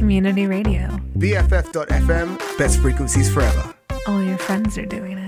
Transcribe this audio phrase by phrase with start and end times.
[0.00, 0.88] Community Radio.
[1.18, 3.74] BFF.FM, best frequencies forever.
[4.06, 5.19] All your friends are doing it.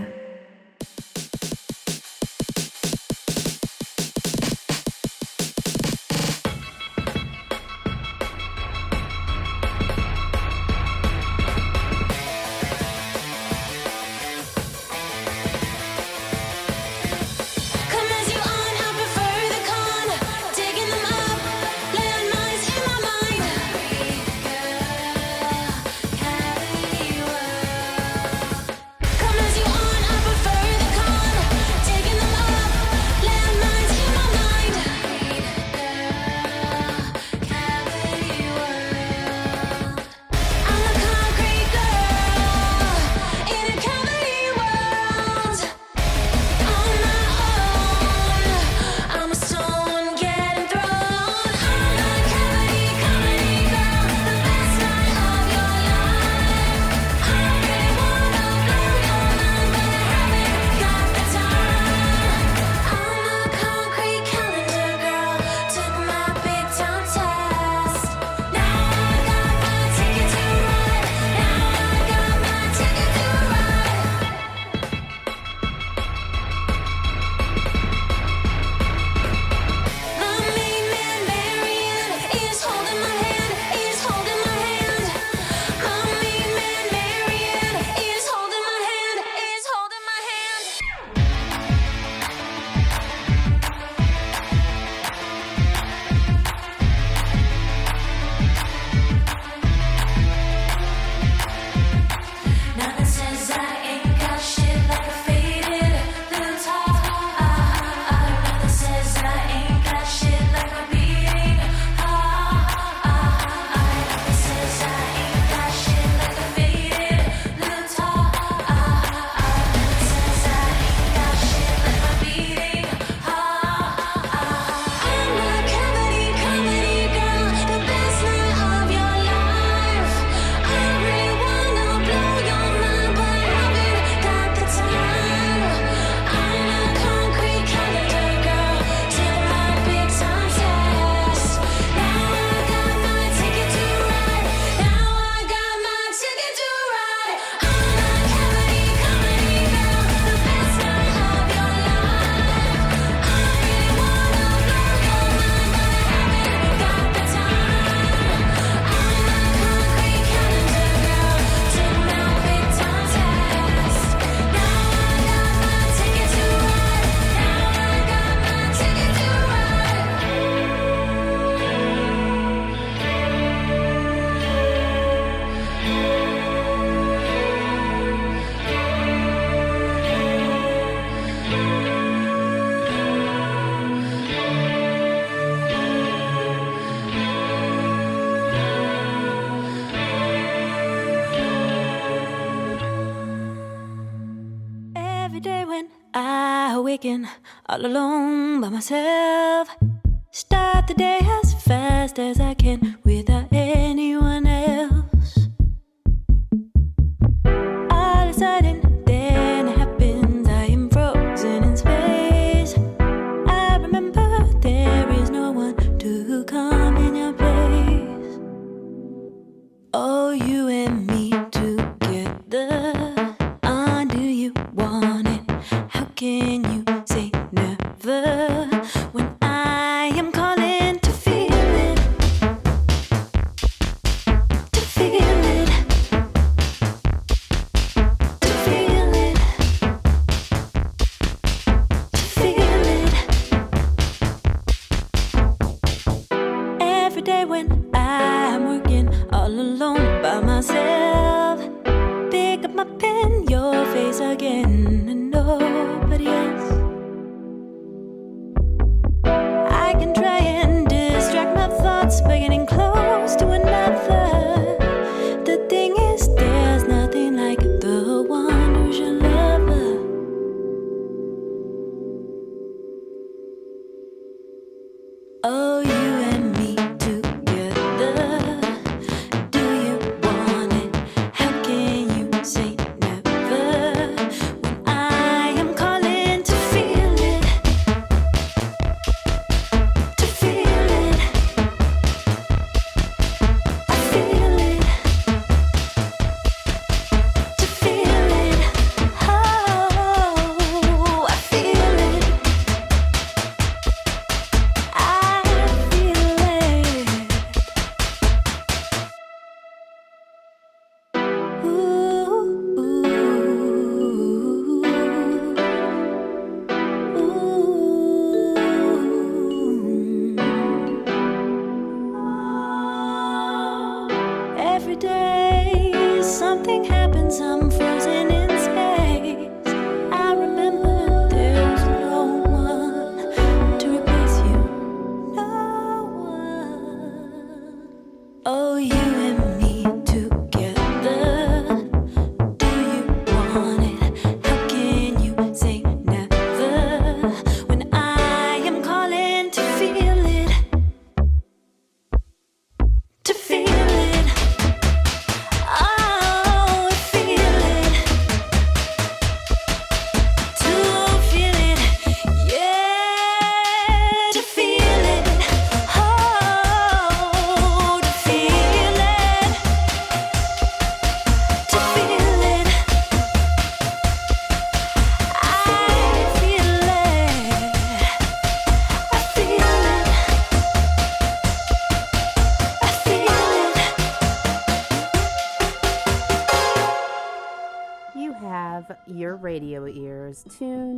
[197.72, 199.11] all alone by myself.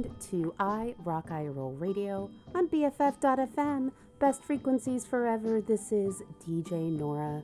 [0.04, 3.92] Tuned to I Rock I Roll Radio on BFF.fm.
[4.18, 5.60] Best frequencies forever.
[5.60, 7.42] This is DJ Nora.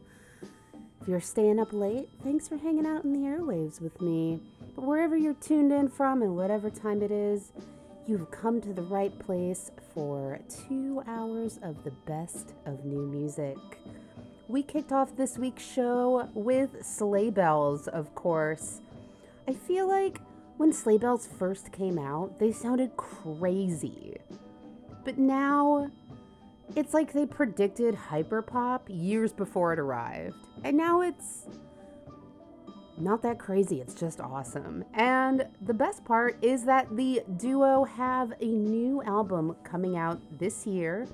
[1.00, 4.40] If you're staying up late, thanks for hanging out in the airwaves with me.
[4.76, 7.52] But wherever you're tuned in from and whatever time it is,
[8.06, 13.56] you've come to the right place for two hours of the best of new music.
[14.48, 18.80] We kicked off this week's show with Sleigh Bells, of course.
[19.48, 20.20] I feel like
[20.60, 24.18] when Sleigh Bells first came out, they sounded crazy.
[25.06, 25.90] But now,
[26.76, 30.36] it's like they predicted hyperpop years before it arrived.
[30.62, 31.46] And now it's
[32.98, 34.84] not that crazy, it's just awesome.
[34.92, 40.66] And the best part is that the duo have a new album coming out this
[40.66, 41.08] year.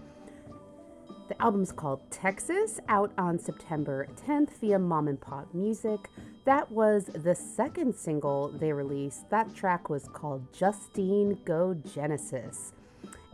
[1.29, 6.11] The album's called Texis, out on September 10th via Mom and Pop Music.
[6.47, 9.29] That was the second single they released.
[9.31, 12.73] That track was called Justine Go Genesis.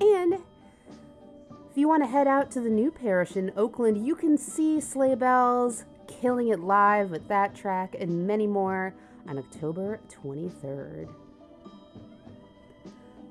[0.01, 0.39] And
[1.71, 4.81] if you want to head out to the new parish in Oakland, you can see
[4.81, 8.95] Sleigh Bells killing it live with that track and many more
[9.29, 11.09] on October 23rd.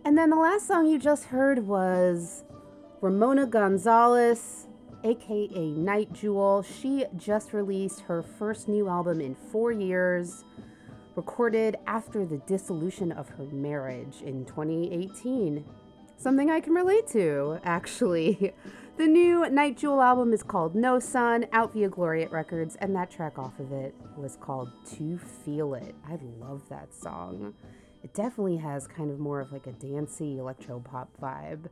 [0.06, 2.44] And then the last song you just heard was
[3.02, 4.68] Ramona Gonzalez,
[5.04, 6.64] aka Nite Jewel.
[6.64, 10.44] She just released her first new album in four years,
[11.16, 15.66] recorded after the dissolution of her marriage in 2018.
[16.18, 18.54] Something I can relate to, actually.
[18.98, 23.10] The new Nite Jewel album is called No Sun, out via Gloriette Records, and that
[23.10, 25.96] track off of it was called To Feel It.
[26.08, 27.56] I love that song.
[28.04, 31.68] It definitely has kind of more of like a dancey electro pop vibe.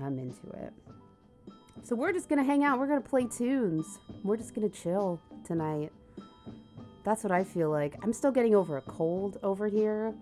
[0.00, 0.72] I'm into it.
[1.82, 2.78] So we're just gonna hang out.
[2.78, 3.98] We're gonna play tunes.
[4.22, 5.92] We're just gonna chill tonight.
[7.04, 7.96] That's what I feel like.
[8.02, 10.14] I'm still getting over a cold over here.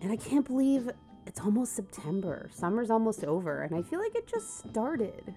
[0.00, 0.90] And I can't believe
[1.26, 2.50] it's almost September.
[2.52, 5.34] Summer's almost over, and I feel like it just started.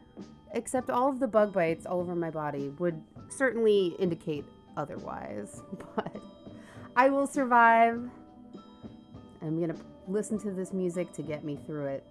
[0.53, 4.45] Except all of the bug bites all over my body would certainly indicate
[4.77, 5.61] otherwise.
[5.95, 6.21] But
[6.95, 8.09] I will survive.
[9.41, 9.77] I'm gonna
[10.07, 12.05] listen to this music to get me through it.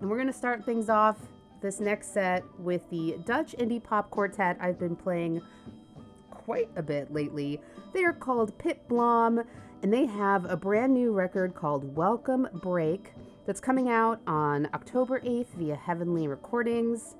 [0.00, 1.18] And we're gonna start things off
[1.62, 5.40] this next set with the Dutch indie pop quartet I've been playing
[6.30, 7.60] quite a bit lately.
[7.92, 9.42] They are called Pip Blom,
[9.82, 13.12] and they have a brand new record called Welcome Break
[13.46, 17.14] that's coming out on October 8th via Heavenly Recordings.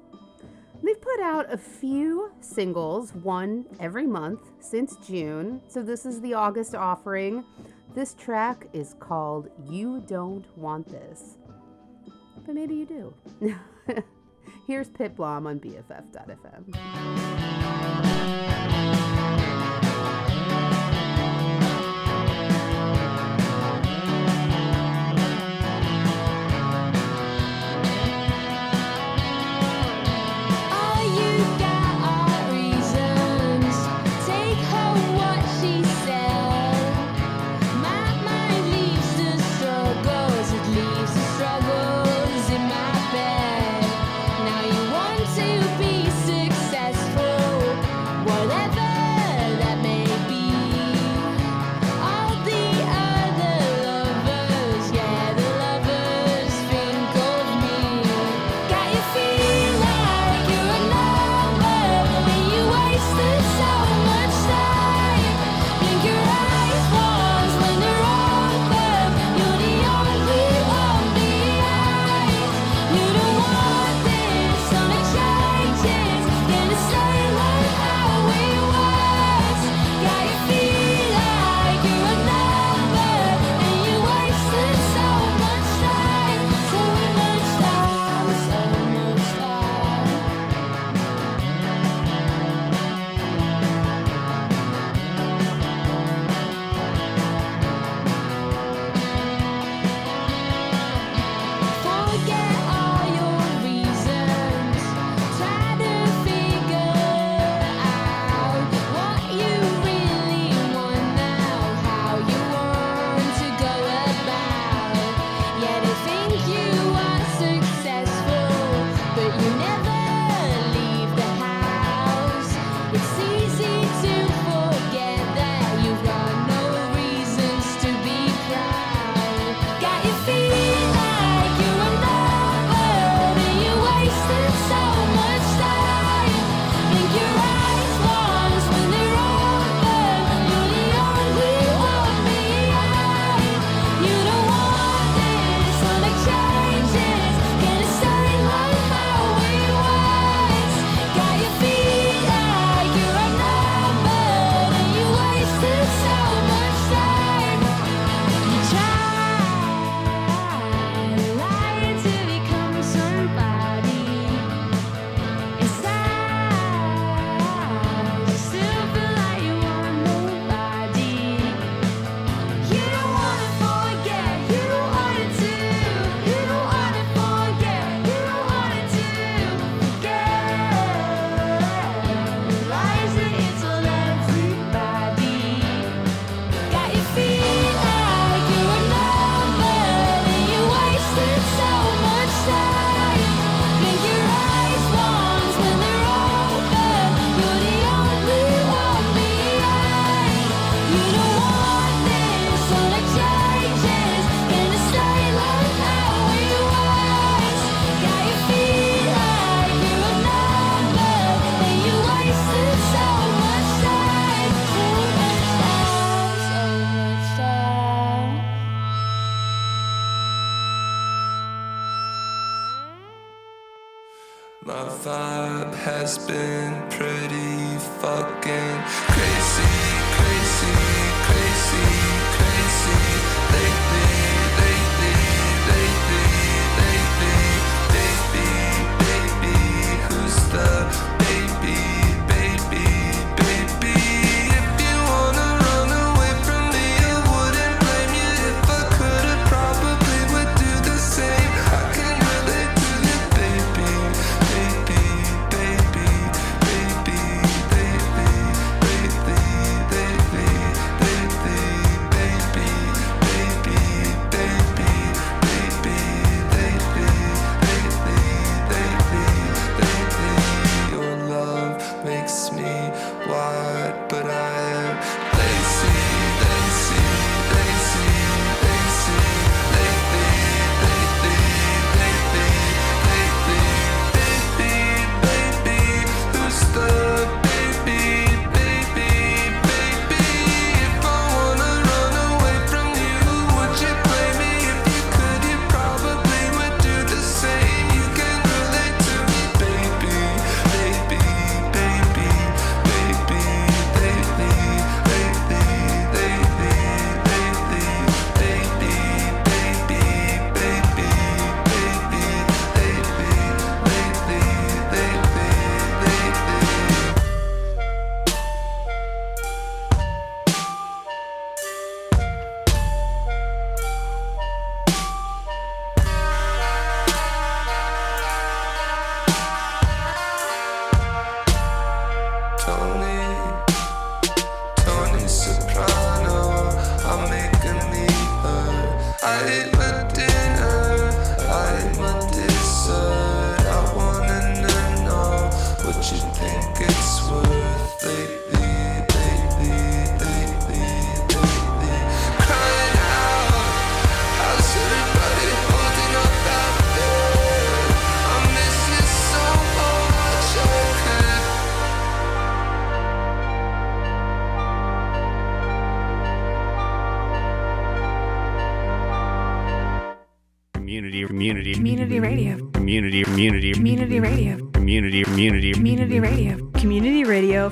[0.83, 6.35] They've put out a few singles, one every month since June, so this is the
[6.35, 7.45] August offering.
[7.95, 11.39] This track is called You Don't Want This.
[12.45, 14.03] But maybe you do.
[14.67, 17.62] Here's Pip Blom on BFF.fm.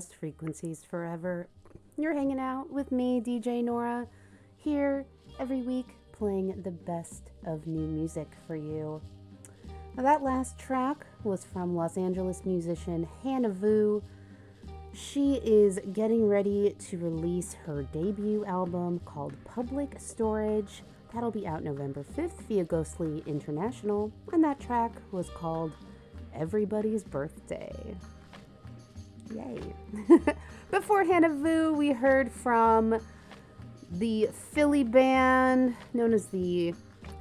[0.00, 1.46] Best frequencies forever.
[1.98, 4.06] You're hanging out with me, DJ Nora,
[4.56, 5.04] here
[5.38, 9.02] every week playing the best of new music for you.
[9.94, 14.02] Now, that last track was from Los Angeles musician Hana Vu.
[14.94, 20.82] She is getting ready to release her debut album called Public Storage.
[21.12, 25.72] That'll be out November 5th via Ghostly International, and that track was called
[26.34, 27.98] Everybody's Birthday.
[29.34, 29.60] Yay.
[30.70, 33.00] Before Hana Vu, we heard from
[33.92, 36.74] the Philly band known as the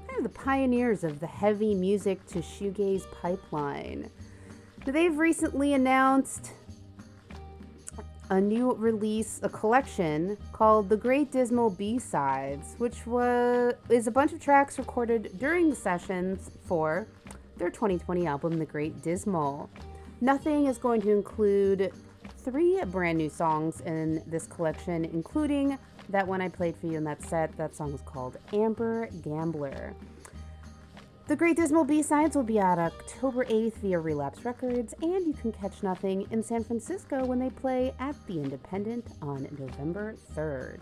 [0.08, 4.10] kind of the pioneers of the heavy music to shoegaze pipeline.
[4.86, 6.52] They've recently announced
[8.32, 14.34] a new release, a collection called The Great Dismal B-Sides, which was is a bunch
[14.34, 17.08] of tracks recorded during the sessions for
[17.58, 19.70] their 2020 album The Great Dismal.
[20.22, 21.94] Nothing is going to include
[22.40, 25.78] three brand new songs in this collection, including
[26.10, 27.56] that one I played for you in that set.
[27.58, 29.94] That song is called Amber Gambler.
[31.28, 35.52] The Great Dismal B-Sides will be out October 8th via Relapse Records, and you can
[35.52, 40.80] catch Nothing in San Francisco when they play at The Independent on November 3rd.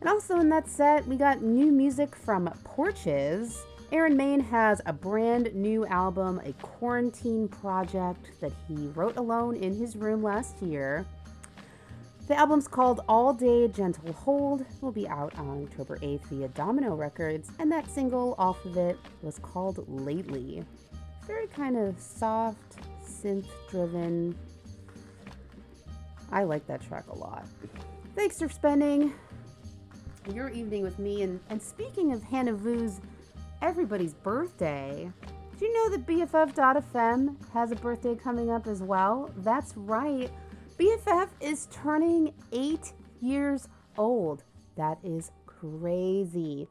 [0.00, 3.64] And also in that set, we got new music from Porches.
[3.90, 9.74] Aaron Maine has a brand new album, a quarantine project that he wrote alone in
[9.74, 11.06] his room last year.
[12.26, 16.94] The album's called All Day Gentle Hold, will be out on October 8th via Domino
[16.94, 20.62] Records, and that single off of it was called Lately.
[21.26, 24.36] Very kind of soft, synth driven.
[26.30, 27.46] I like that track a lot.
[28.14, 29.14] Thanks for spending
[30.34, 31.22] your evening with me.
[31.22, 33.00] And, and speaking of Hana Vu's
[33.60, 35.10] Everybody's Birthday,
[35.58, 39.32] do you know that BFF.FM has a birthday coming up as well?
[39.38, 40.30] That's right.
[40.78, 43.66] BFF is turning eight years
[43.96, 44.44] old.
[44.76, 46.68] That is crazy.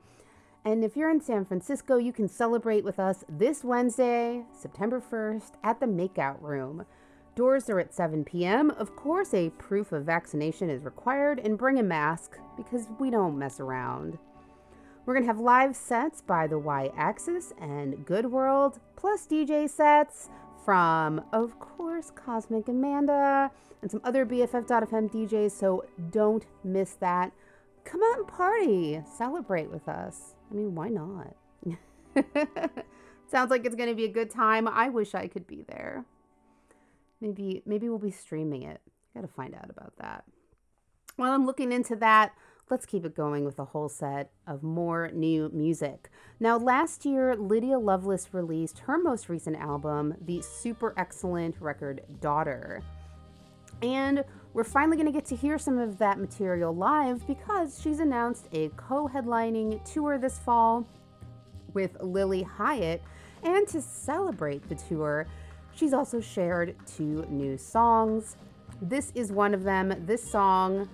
[0.64, 5.52] And if you're in San Francisco, you can celebrate with us this Wednesday, September 1st,
[5.66, 6.86] at the Makeout Room.
[7.36, 8.72] Doors are at 7 p.m.
[8.72, 13.38] Of course, a proof of vaccination is required, and bring a mask because we don't
[13.38, 14.18] mess around.
[15.08, 19.70] We're going to have live sets by the Y Axis and Good World, plus DJ
[19.70, 20.28] sets
[20.66, 23.50] from, of course, Cosmic Amanda
[23.82, 27.32] and some other BFF.FM DJs, so don't miss that.
[27.86, 30.36] Come out and party, celebrate with us.
[30.52, 31.38] I mean, why not?
[33.32, 34.68] Sounds like it's going to be a good time.
[34.68, 36.04] I wish I could be there.
[37.22, 38.82] Maybe maybe we'll be streaming it.
[39.14, 40.26] Got to find out about that.
[41.16, 42.34] While I'm looking into that,
[42.70, 46.10] let's keep it going with a whole set of more new music.
[46.40, 52.84] Now, last year, Lydia Loveless released her most recent album, the super excellent record Daughter.
[53.82, 58.00] And we're finally going to get to hear some of that material live because she's
[58.00, 60.86] announced a co headlining tour this fall
[61.74, 63.00] with Lilly Hiatt.
[63.44, 65.28] And to celebrate the tour,
[65.76, 68.36] she's also shared two new songs.
[68.82, 69.94] This is one of them.
[70.06, 70.90] This song,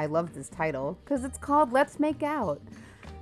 [0.00, 2.62] I love this title because it's called Let's Make Out.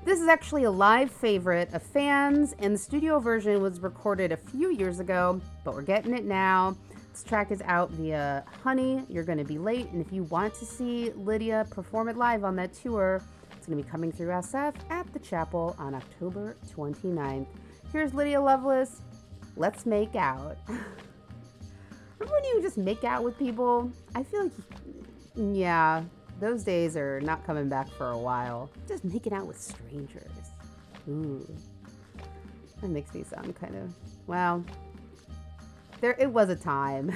[0.05, 4.37] This is actually a live favorite of fans, and the studio version was recorded a
[4.37, 6.77] few years ago, but we're getting it now.
[7.11, 10.65] This track is out via Honey, You're Gonna Be Late, and if you want to
[10.65, 13.21] see Lydia perform it live on that tour,
[13.57, 17.49] it's gonna be coming through SF at the chapel on October 29th.
[17.91, 19.01] Here's Lydia Loveless.
[19.57, 20.59] Let's make out.
[20.69, 23.91] Remember when you just make out with people?
[24.15, 24.53] I feel like,
[25.35, 26.05] yeah,
[26.39, 28.71] those days are not coming back for a while.
[28.87, 30.31] Just making out with strangers.
[31.09, 31.47] Ooh.
[32.81, 33.93] That makes me sound kind of,
[34.27, 34.65] well,
[36.01, 37.13] there it was a time.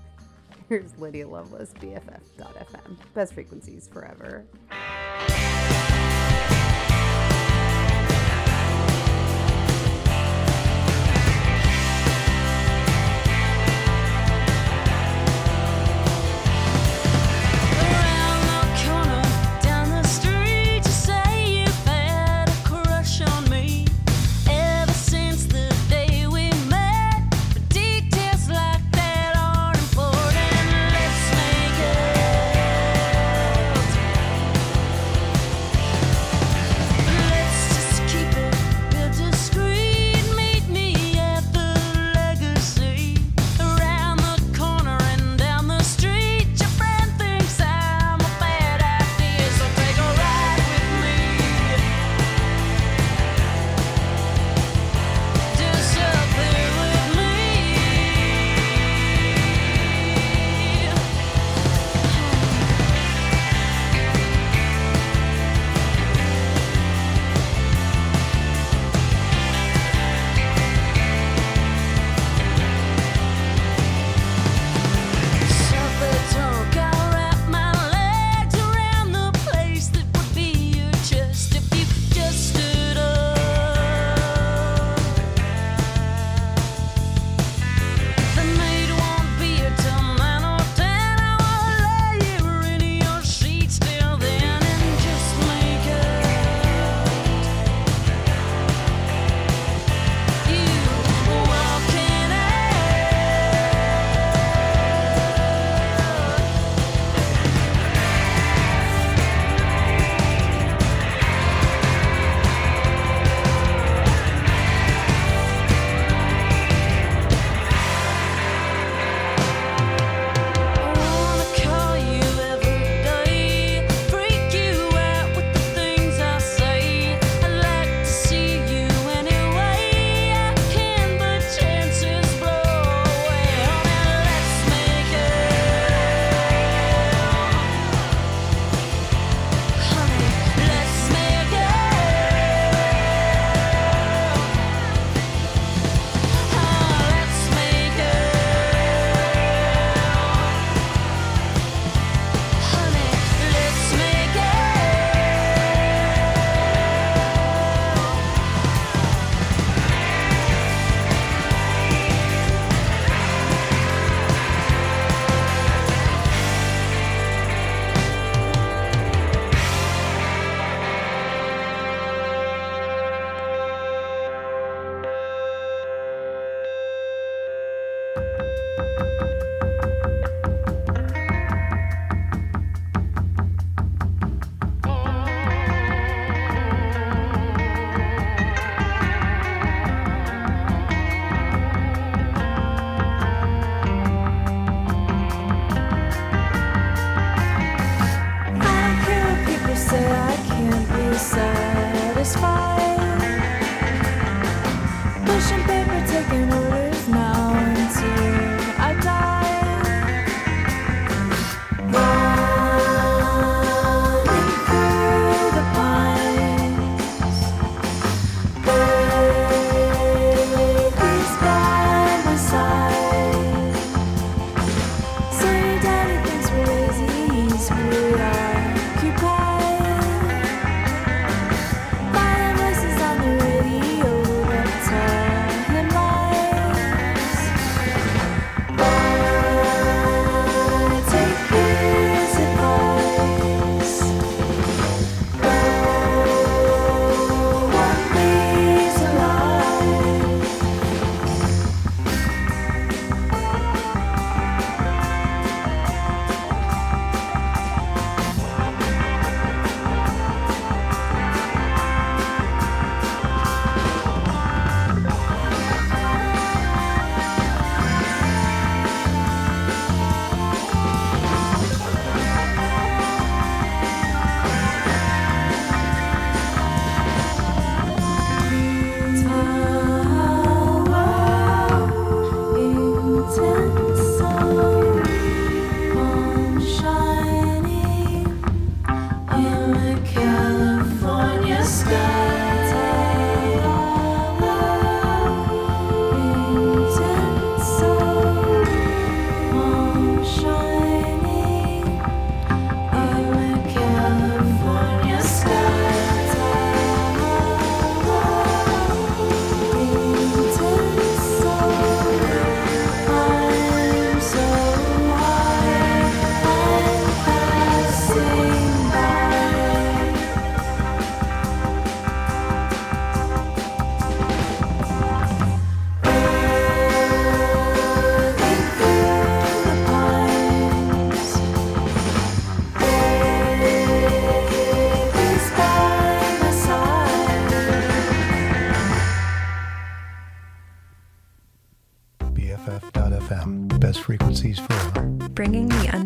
[0.68, 2.96] Here's Lydia Loveless, BFF.FM.
[3.14, 4.46] Best frequencies forever.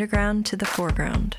[0.02, 1.36] Underground to the foreground.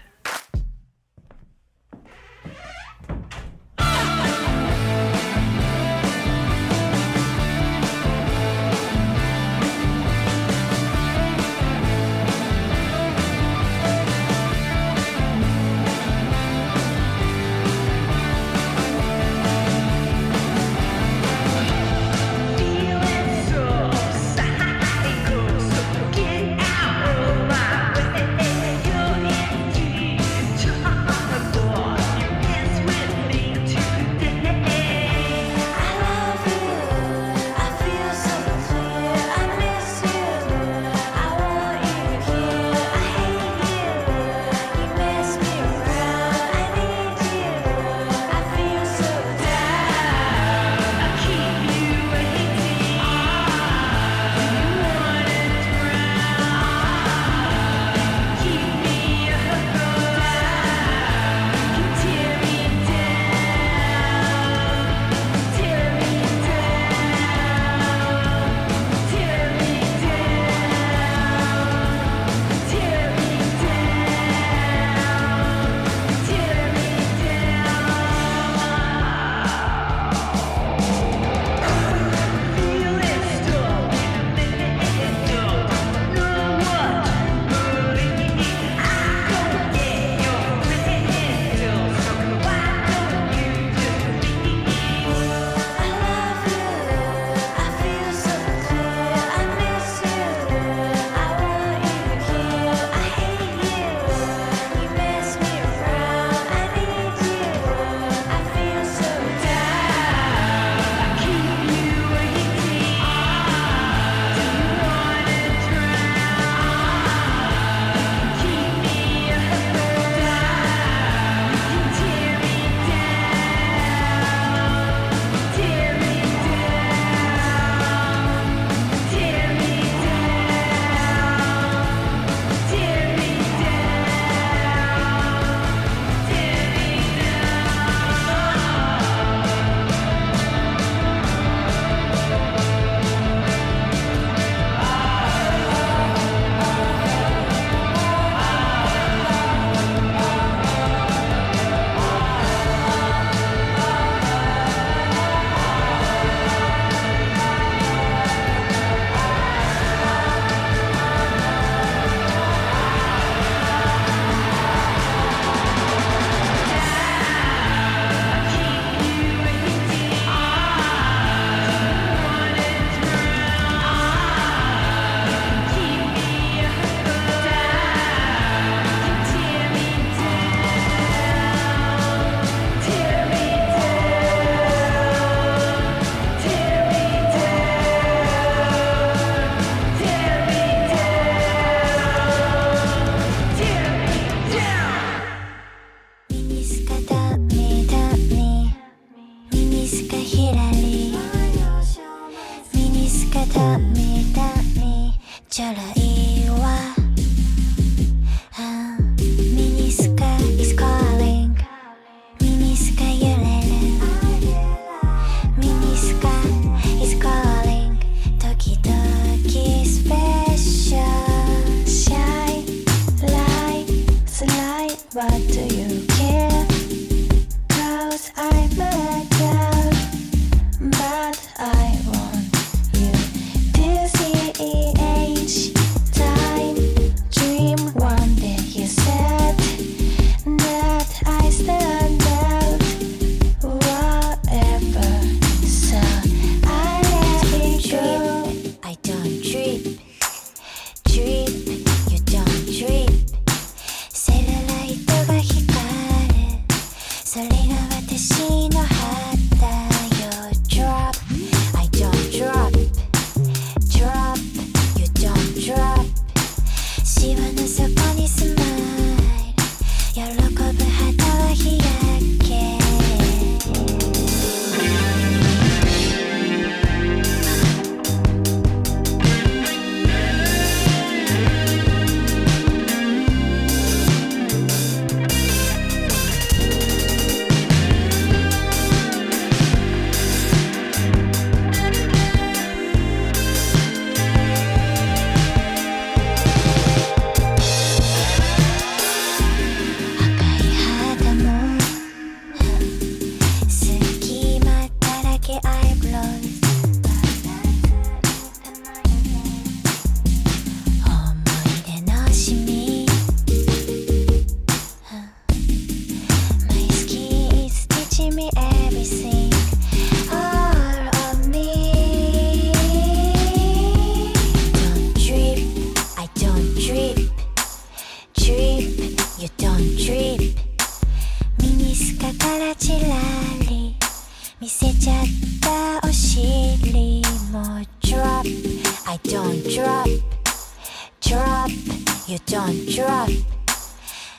[342.63, 343.29] you don't drop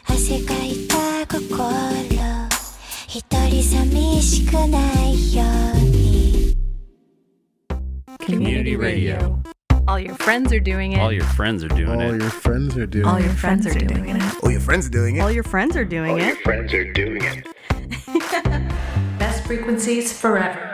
[0.07, 1.70] 汗かいた心
[3.07, 5.43] 一人寂しくないよ
[5.76, 6.55] うに
[8.26, 9.41] Community radio.
[9.88, 10.99] All your friends are doing it.
[10.99, 12.22] All your friends are doing All it.
[12.22, 13.24] your friends are doing All it.
[13.24, 14.22] your friends are doing it.
[14.43, 15.34] Oh, your friends are doing All it.
[15.36, 16.38] your friends are doing it.
[16.43, 17.45] friends are doing it.
[19.17, 20.65] Best frequencies forever.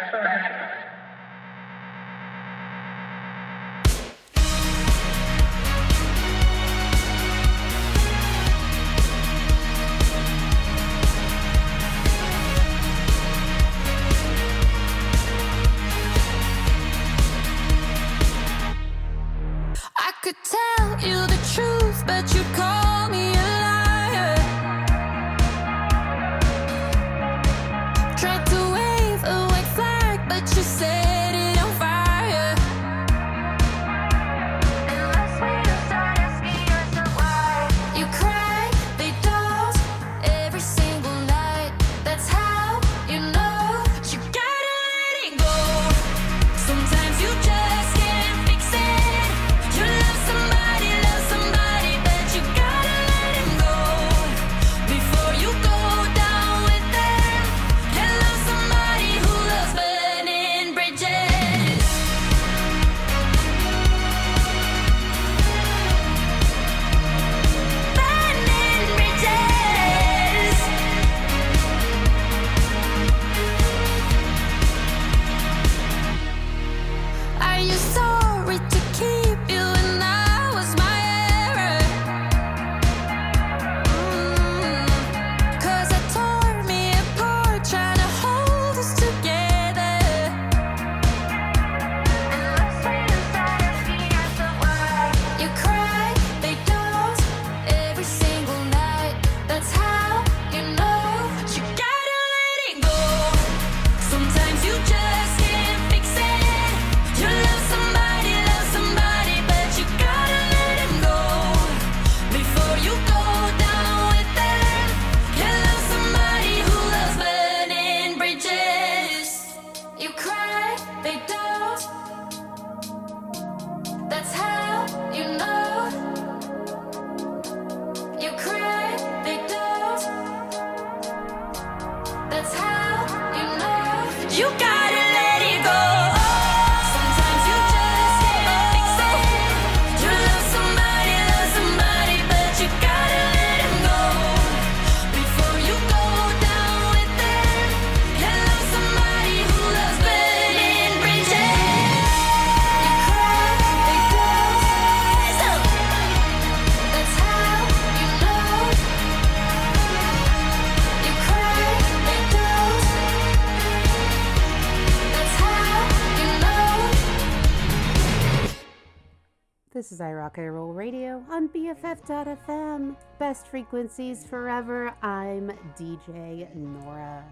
[173.30, 174.92] Best frequencies forever.
[175.02, 177.22] I'm DJ Nora.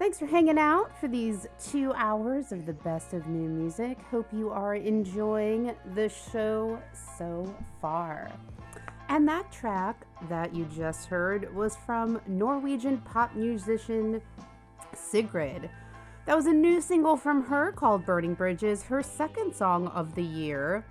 [0.00, 3.96] Thanks for hanging out for these two hours of the best of new music.
[4.10, 6.82] Hope you are enjoying the show
[7.16, 8.32] so far.
[9.08, 14.20] And that track that you just heard was from Norwegian pop musician
[14.96, 15.70] Sigrid.
[16.26, 20.24] That was a new single from her called Burning Bridges, her second song of the
[20.24, 20.84] year.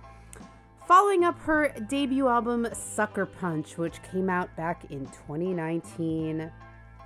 [0.94, 6.52] Following up her debut album Sucker Punch, which came out back in 2019.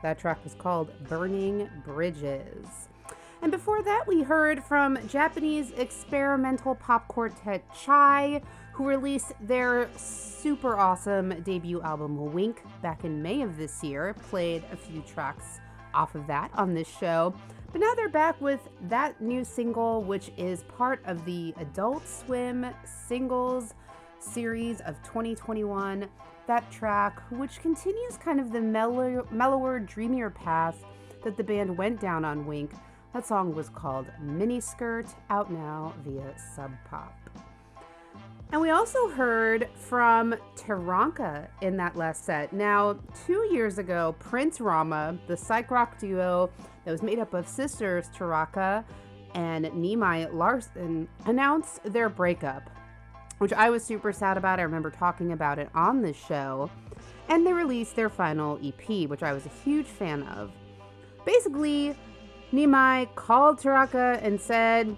[0.03, 2.67] That track was called Burning Bridges.
[3.43, 10.77] And before that, we heard from Japanese experimental pop quartet Chai, who released their super
[10.77, 14.17] awesome debut album Wink back in May of this year.
[14.31, 15.61] Played a few tracks
[15.95, 17.37] off of that on this show.
[17.77, 22.65] But now they're back with that new single, which is part of the Adult Swim
[22.87, 23.75] singles
[24.19, 26.09] series of 2021.
[26.47, 30.87] That track, which continues kind of the mellow, mellower, dreamier path
[31.23, 32.71] that the band went down on Wink.
[33.13, 37.13] That song was called Miniskirt, out now via Sub Pop.
[38.53, 42.55] And we also heard from Taraka in that last set.
[42.55, 46.51] Now, two years ago, Prince Rama, the psych rock duo
[46.87, 48.85] that was made up of sisters Taraka
[49.35, 52.71] and Nimai Larson, announced their breakup,
[53.39, 54.61] which I was super sad about.
[54.61, 56.71] I remember talking about it on this show.
[57.29, 60.53] And they released their final EP, which I was a huge fan of.
[61.27, 61.97] Basically,
[62.53, 64.97] Nimai called Taraka and said,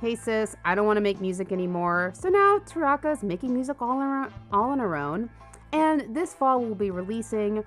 [0.00, 2.12] Hey sis, I don't want to make music anymore.
[2.16, 5.30] So now Taraka's making music all, her, all on her own.
[5.72, 7.62] And this fall we'll be releasing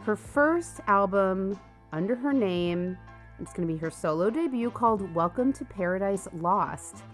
[0.00, 1.58] her first album
[1.94, 2.98] under her name.
[3.40, 7.04] It's going to be her solo debut called Welcome to Paradise Lost.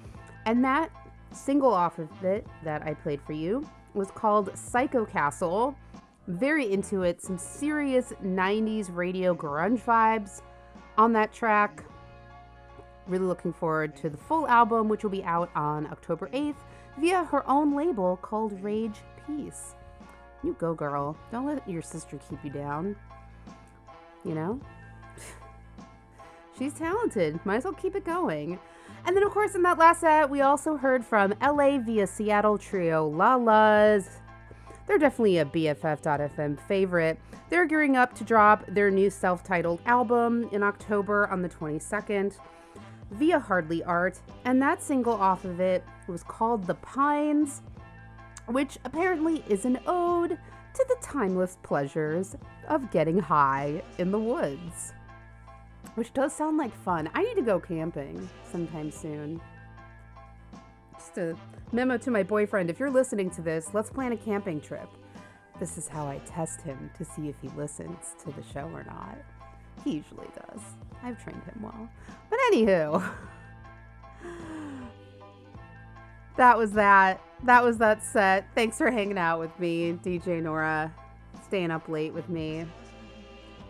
[0.47, 0.91] And that
[1.33, 5.75] single off of it that I played for you was called Psychocastle.
[6.29, 10.41] Very into it, some serious 90s radio grunge vibes
[10.97, 11.85] on that track.
[13.07, 16.57] Really looking forward to the full album, which will be out on October 8th
[16.99, 19.75] via her own label called Rage Peace.
[20.43, 21.19] You go, girl.
[21.31, 22.97] Don't let your sister keep you down.
[24.25, 24.61] You know?
[26.59, 27.41] She's talented.
[27.45, 28.59] Might as well keep it going.
[29.07, 32.59] And then, of course, in that last set, we also heard from LA via Seattle
[32.59, 34.09] trio La Luz.
[34.87, 37.19] They're definitely a BFF.FM favorite.
[37.49, 42.37] They're gearing up to drop their new self titled album in October on the 22nd
[43.13, 47.63] via Hardly Art, and that single off of it was called The Pines,
[48.47, 52.37] which apparently is an ode to the timeless pleasures
[52.69, 54.93] of getting high in the woods.
[55.95, 57.11] Which does sound like fun.
[57.15, 59.41] I need to go camping sometime soon.
[60.95, 61.37] Just a
[61.73, 64.89] memo to my boyfriend if you're listening to this, let's plan a camping trip.
[65.59, 68.85] This is how I test him to see if he listens to the show or
[68.85, 69.19] not.
[69.85, 70.61] He usually does.
[71.03, 71.89] I've trained him well.
[72.29, 73.11] But anywho,
[76.37, 77.21] that was that.
[77.45, 78.47] That was that set.
[78.55, 80.95] Thanks for hanging out with me, DJ Nora,
[81.51, 82.65] staying up late with me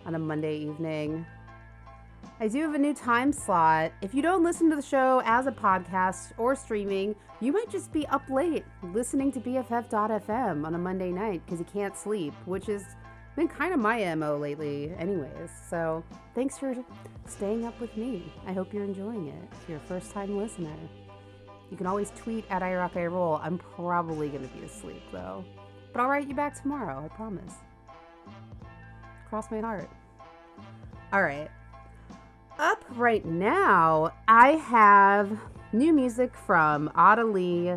[0.05, 1.25] on a Monday evening.
[2.39, 3.91] I do have a new time slot.
[4.03, 7.91] If you don't listen to the show as a podcast or streaming, you might just
[7.91, 12.67] be up late listening to BFF.FM on a Monday night because you can't sleep, which
[12.67, 12.85] has
[13.35, 15.49] been kind of my MO lately, anyways.
[15.71, 16.05] So
[16.35, 16.75] thanks for
[17.27, 18.31] staying up with me.
[18.47, 19.43] I hope you're enjoying it.
[19.53, 20.77] If you're a first time listener,
[21.71, 23.41] you can always tweet at iRockIRoll.
[23.43, 25.47] I'm probably going to be asleep though,
[25.95, 27.55] but I'll write you back tomorrow, I promise.
[29.31, 29.89] Cross my heart.
[31.13, 31.49] All right.
[32.59, 35.39] Up right now, I have
[35.73, 37.77] new music from Ada Lea.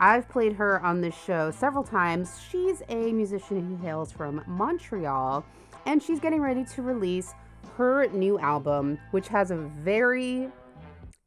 [0.00, 2.40] I've played her on this show several times.
[2.50, 5.44] She's a musician who hails from Montreal,
[5.84, 7.34] and she's getting ready to release
[7.76, 10.48] her new album, which has a very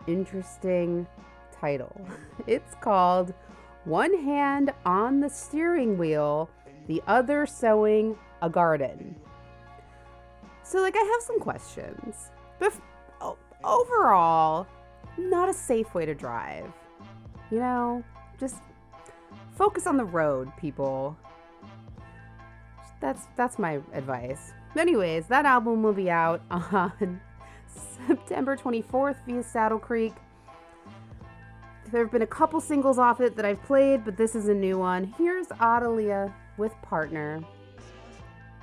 [0.08, 1.06] interesting
[1.52, 2.08] title.
[2.48, 3.36] It's called
[3.86, 6.50] One Hand on the Steering Wheel,
[6.88, 9.16] the Other Sewing a Garden.
[10.70, 12.30] So, like, I have some questions.
[13.22, 14.68] O- overall,
[15.18, 16.72] not a safe way to drive.
[17.50, 18.04] You know,
[18.40, 18.58] just
[19.56, 21.18] focus on the road, people.
[23.02, 24.54] That's that's my advice.
[24.78, 27.20] Anyways, that album will be out on
[28.06, 30.14] September 24th via Saddle Creek.
[31.92, 34.54] There have been a couple singles off it that I've played, but this is a
[34.54, 35.16] new one.
[35.18, 37.44] Here's Ada Lea with Partner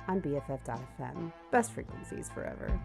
[0.07, 1.31] on BFF.fm.
[1.51, 2.79] Best frequencies forever.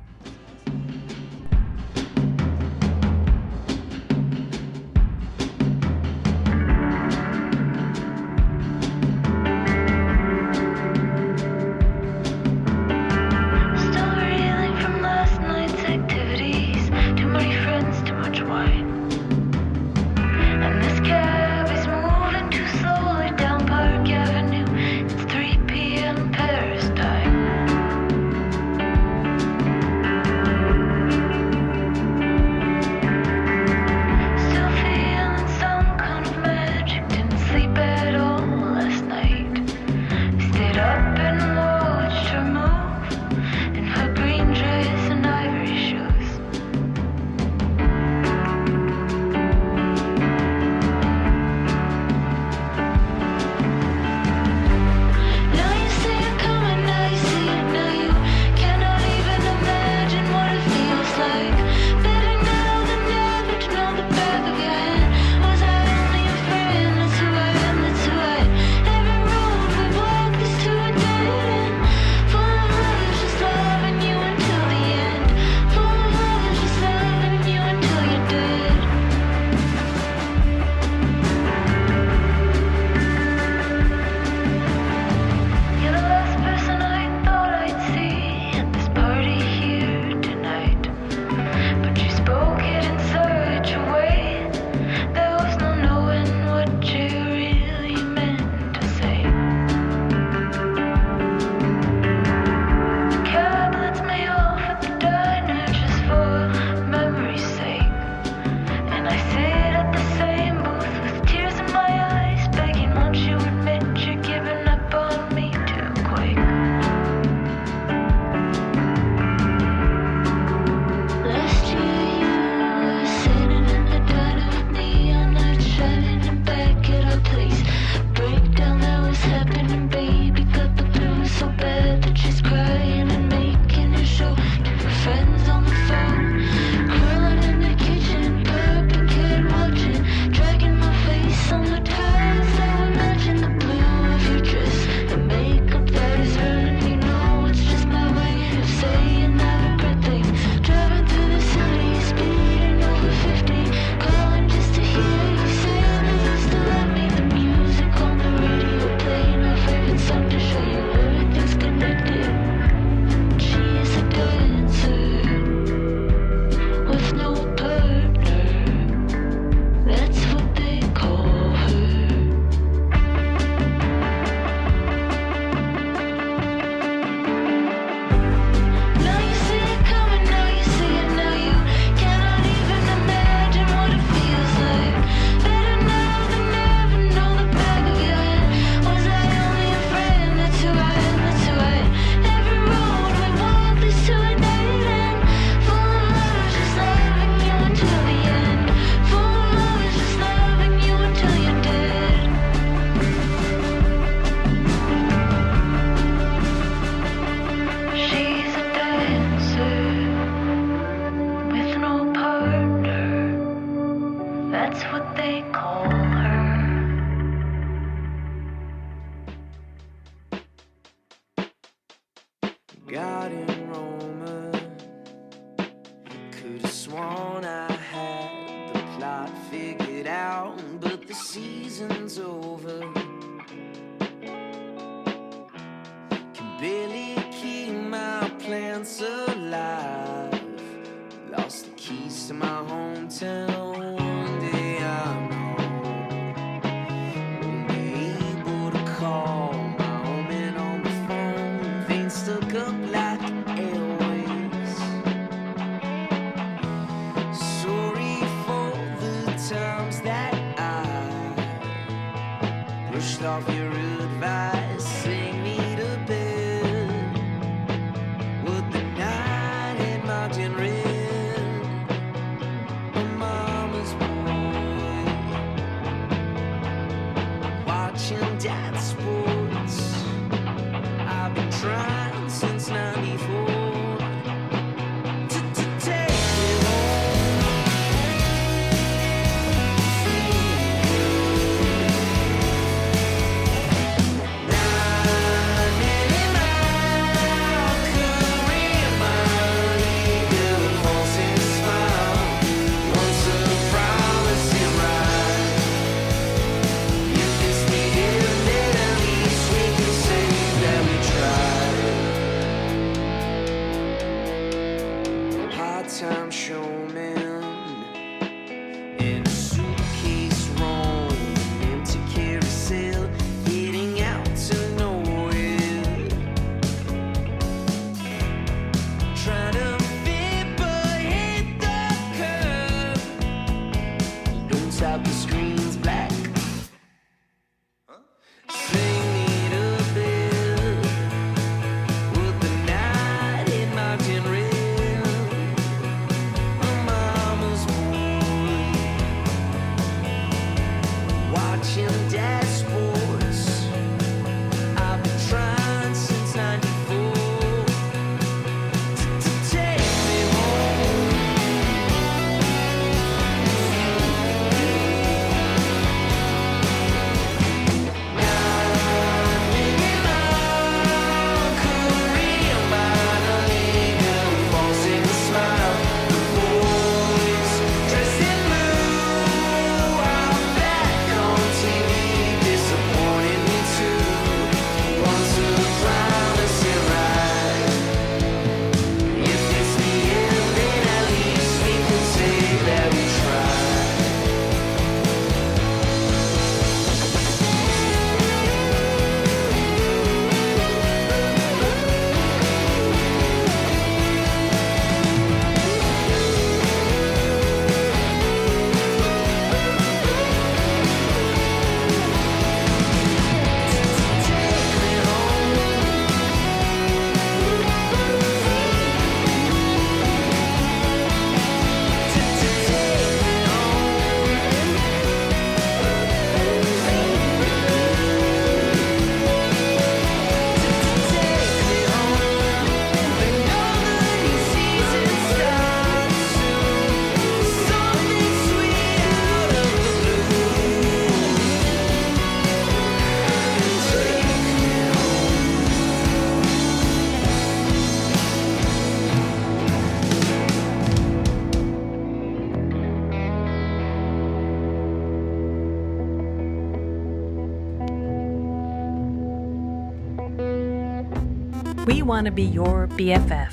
[462.22, 463.50] want to be your BFF.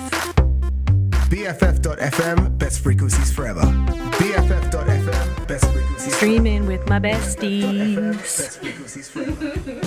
[1.31, 3.61] BFF.fm, best frequencies forever.
[3.61, 6.15] BFF.fm, best frequencies forever.
[6.17, 8.13] Streaming with my besties.
[8.13, 9.78] Best frequencies forever.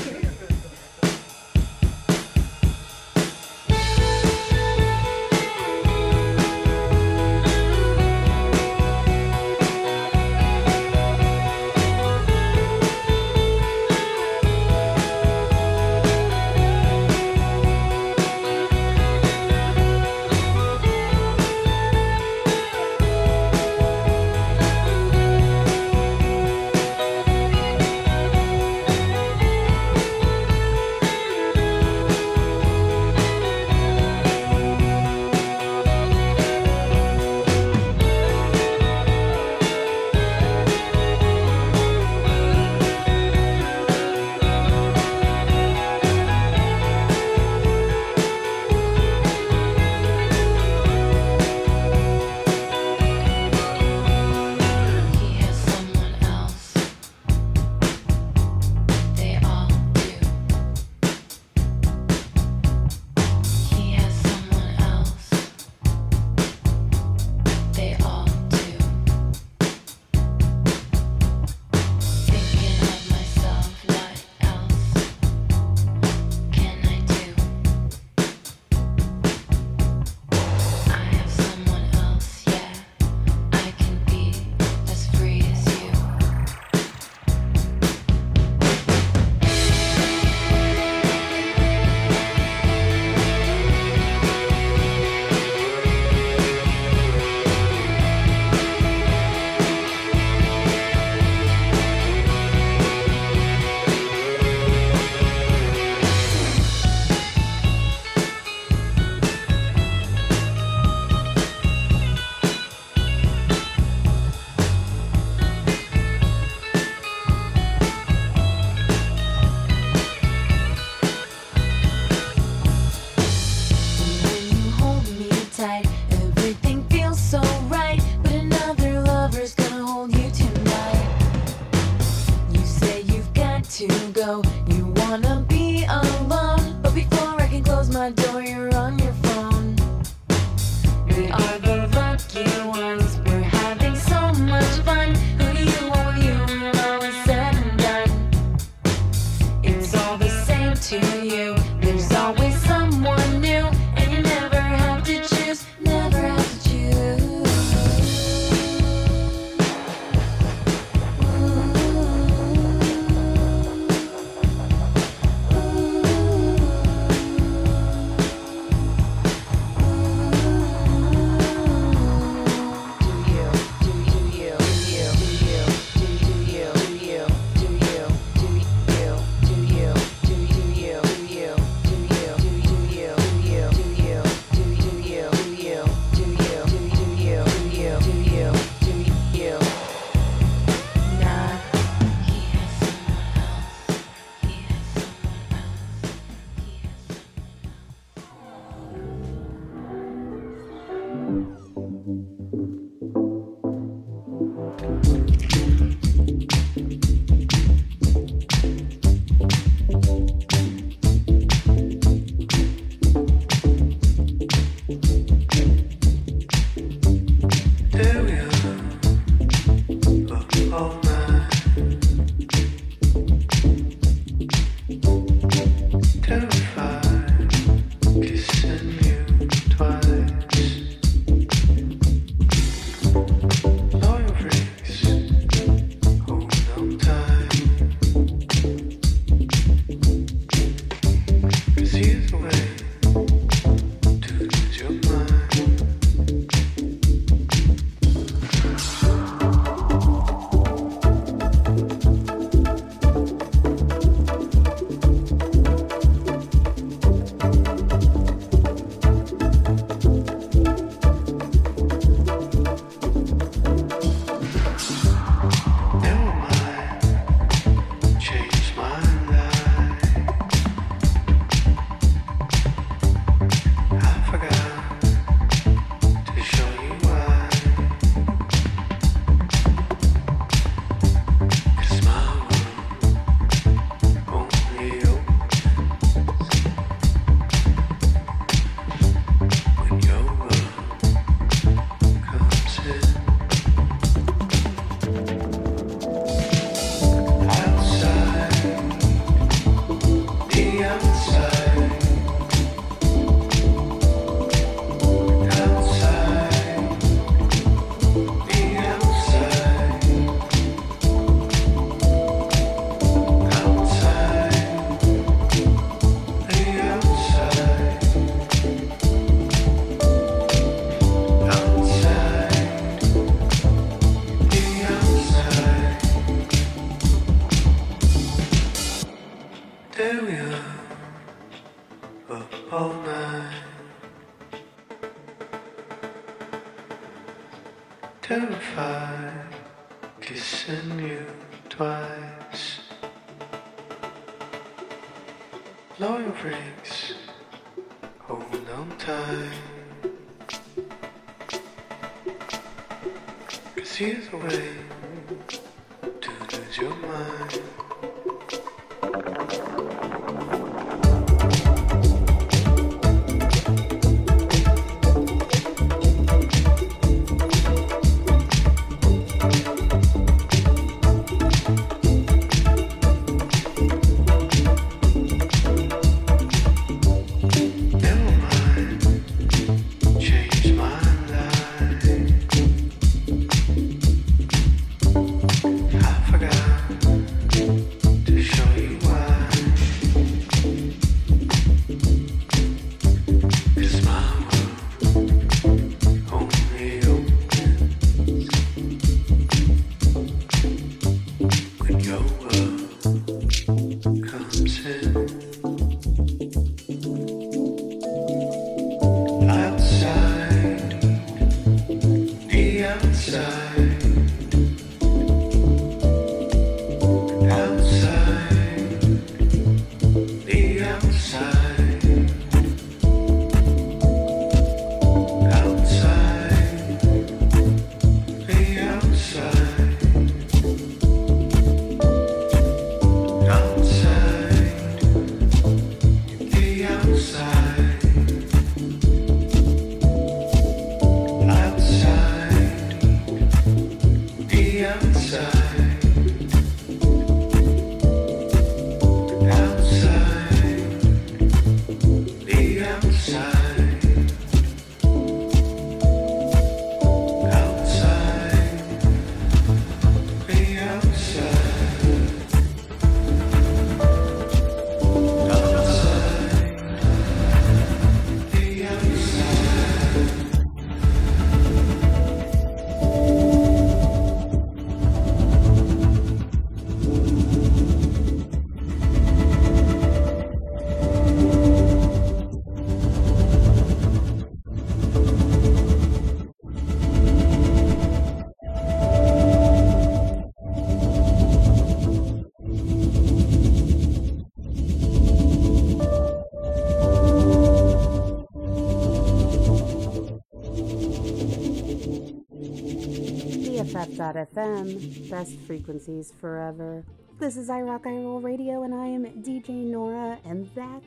[504.82, 507.04] BFF.fm, best frequencies forever.
[507.38, 511.02] This is I Rock I Roll Radio, and I am DJ Nora, and that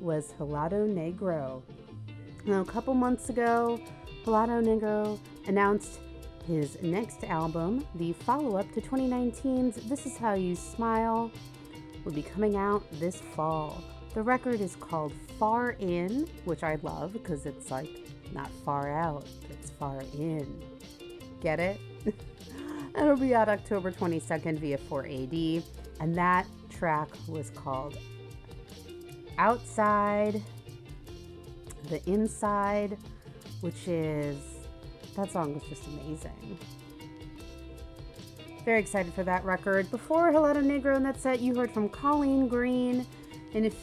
[0.00, 1.62] was Helado Negro.
[2.44, 3.80] Now, a couple months ago,
[4.24, 6.00] Helado Negro announced
[6.46, 11.30] his next album, the follow up to 2019's This Is How You Smile,
[12.04, 13.82] will be coming out this fall.
[14.14, 17.90] The record is called Far In, which I love because it's like
[18.32, 20.62] not far out, it's far in.
[21.40, 21.78] Get it?
[23.00, 25.62] It'll be out October 22nd via 4AD,
[26.00, 27.96] and that track was called
[29.38, 30.42] Outside,
[31.90, 32.98] The Inside,
[33.60, 34.36] which is
[35.14, 36.58] that song was just amazing.
[38.64, 39.88] Very excited for that record.
[39.92, 43.06] Before Helado Negro and that set, you heard from Colleen Green.
[43.54, 43.76] And if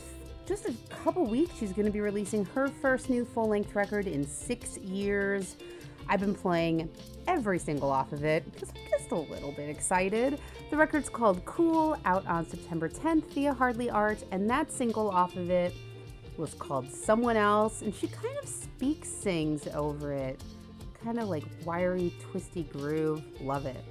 [0.46, 4.08] just a couple weeks, she's going to be releasing her first new full length record
[4.08, 5.56] in six years.
[6.08, 6.90] I've been playing
[7.28, 10.40] every single off of it because I'm just a little bit excited.
[10.70, 15.36] The record's called Cool, out on September 10th via Hardly Art, and that single off
[15.36, 15.74] of it
[16.38, 20.42] was called Someone Else, and she kind of speaks sings over it.
[21.04, 23.24] Kind of like wiry, twisty groove.
[23.42, 23.84] Love it.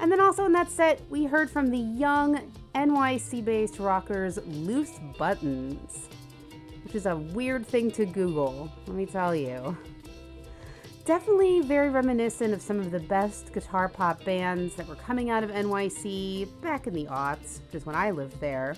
[0.00, 2.40] And then also in that set, we heard from the young
[2.74, 6.08] NYC based rockers Loose Buttons,
[6.84, 9.76] which is a weird thing to Google, let me tell you.
[11.08, 15.42] Definitely very reminiscent of some of the best guitar pop bands that were coming out
[15.42, 18.76] of NYC back in the aughts, which is when I lived there.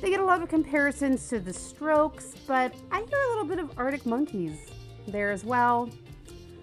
[0.00, 3.60] They get a lot of comparisons to the Strokes, but I hear a little bit
[3.60, 4.58] of Arctic Monkeys
[5.06, 5.88] there as well.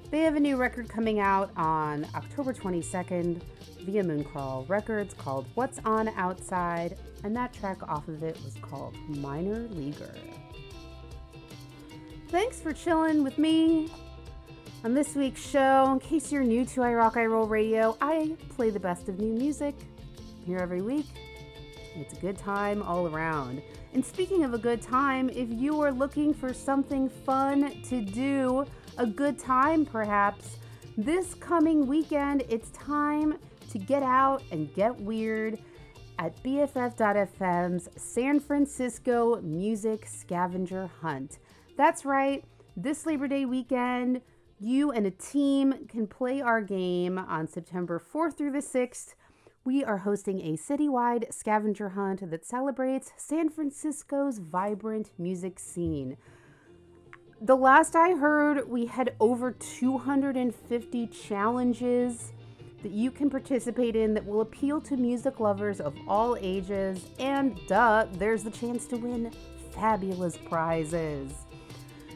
[0.10, 3.42] They have a new record coming out on October 22nd
[3.84, 8.98] via Mooncrawl Records called What's On Outside, and that track off of it was called
[9.08, 10.14] Minor Leaguer.
[12.28, 13.90] Thanks for chilling with me
[14.84, 15.92] on this week's show.
[15.92, 19.20] In case you're new to I Rock I Roll Radio, I play the best of
[19.20, 19.76] new music
[20.46, 21.06] here every week.
[21.96, 23.62] It's a good time all around.
[23.94, 28.66] And speaking of a good time, if you are looking for something fun to do,
[28.98, 30.58] a good time perhaps,
[30.98, 33.38] this coming weekend, it's time
[33.70, 35.60] to get out and get weird
[36.18, 41.40] at BFF.FM's San Francisco Music Scavenger Hunt.
[41.78, 42.44] That's right,
[42.76, 44.22] this Labor Day weekend,
[44.62, 49.16] you and a team can play our game on September 4th through the 6th.
[49.66, 56.16] We are hosting a citywide scavenger hunt that celebrates San Francisco's vibrant music scene.
[57.42, 62.32] The last I heard, we had over 250 challenges
[62.84, 67.08] that you can participate in that will appeal to music lovers of all ages.
[67.18, 69.32] And duh, there's the chance to win
[69.74, 71.32] fabulous prizes.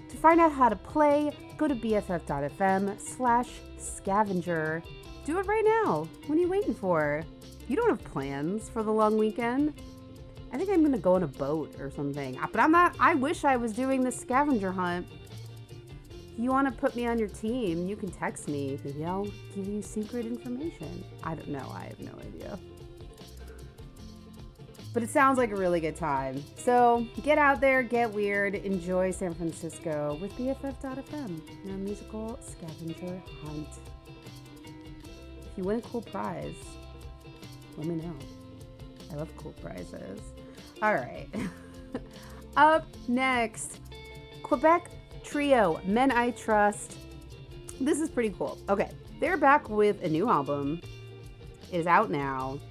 [0.09, 4.83] To find out how to play, go to bff.fm slash scavenger.
[5.25, 6.07] Do it right now.
[6.27, 7.23] What are you waiting for?
[7.67, 9.73] You don't have plans for the long weekend.
[10.51, 12.39] I think I'm gonna go on a boat or something.
[12.51, 15.07] But I'm not, I wish I was doing the scavenger hunt.
[16.09, 18.79] If you wanna put me on your team, you can text me.
[18.83, 21.03] Maybe I'll give you secret information.
[21.23, 22.59] I don't know, I have no idea.
[24.95, 26.41] But it sounds like a really good time.
[26.55, 33.67] So get out there, get weird, enjoy San Francisco with BFF.fm, your musical scavenger hunt.
[34.63, 36.55] If you win a cool prize,
[37.75, 38.15] let me know.
[39.11, 40.21] I love cool prizes.
[40.81, 41.27] All right.
[42.55, 43.79] Up next,
[44.43, 44.89] Quebec
[45.25, 46.99] Trio, Men I Trust.
[47.81, 48.57] This is pretty cool.
[48.69, 50.79] Okay, they're back with a new album.
[51.69, 52.61] It is out now.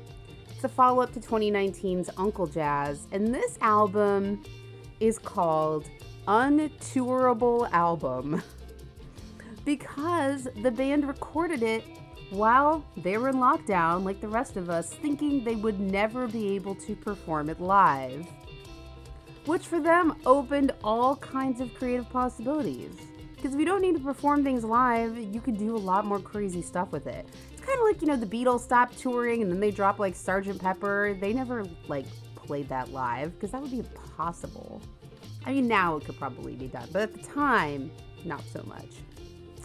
[0.64, 4.42] A follow up to 2019's Oncle Jazz, and this album
[4.98, 5.90] is called
[6.26, 8.42] Untourable Album
[9.66, 11.84] because the band recorded it
[12.30, 16.54] while they were in lockdown, like the rest of us, thinking they would never be
[16.54, 18.26] able to perform it live.
[19.44, 22.94] Which for them opened all kinds of creative possibilities.
[23.36, 26.20] Because if you don't need to perform things live, you can do a lot more
[26.20, 27.26] crazy stuff with it.
[27.64, 30.58] Kind of like, you know, the Beatles stopped touring and then they dropped like Sgt.
[30.60, 31.16] Pepper.
[31.18, 32.06] They never like
[32.36, 34.82] played that live because that would be impossible.
[35.46, 37.90] I mean, now it could probably be done, but at the time,
[38.24, 38.96] not so much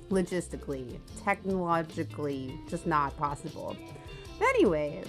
[0.09, 3.75] logistically, technologically, just not possible.
[4.41, 5.07] Anyways,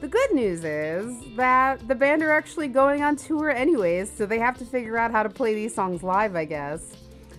[0.00, 4.38] the good news is that the band are actually going on tour anyways, so they
[4.38, 6.96] have to figure out how to play these songs live, I guess.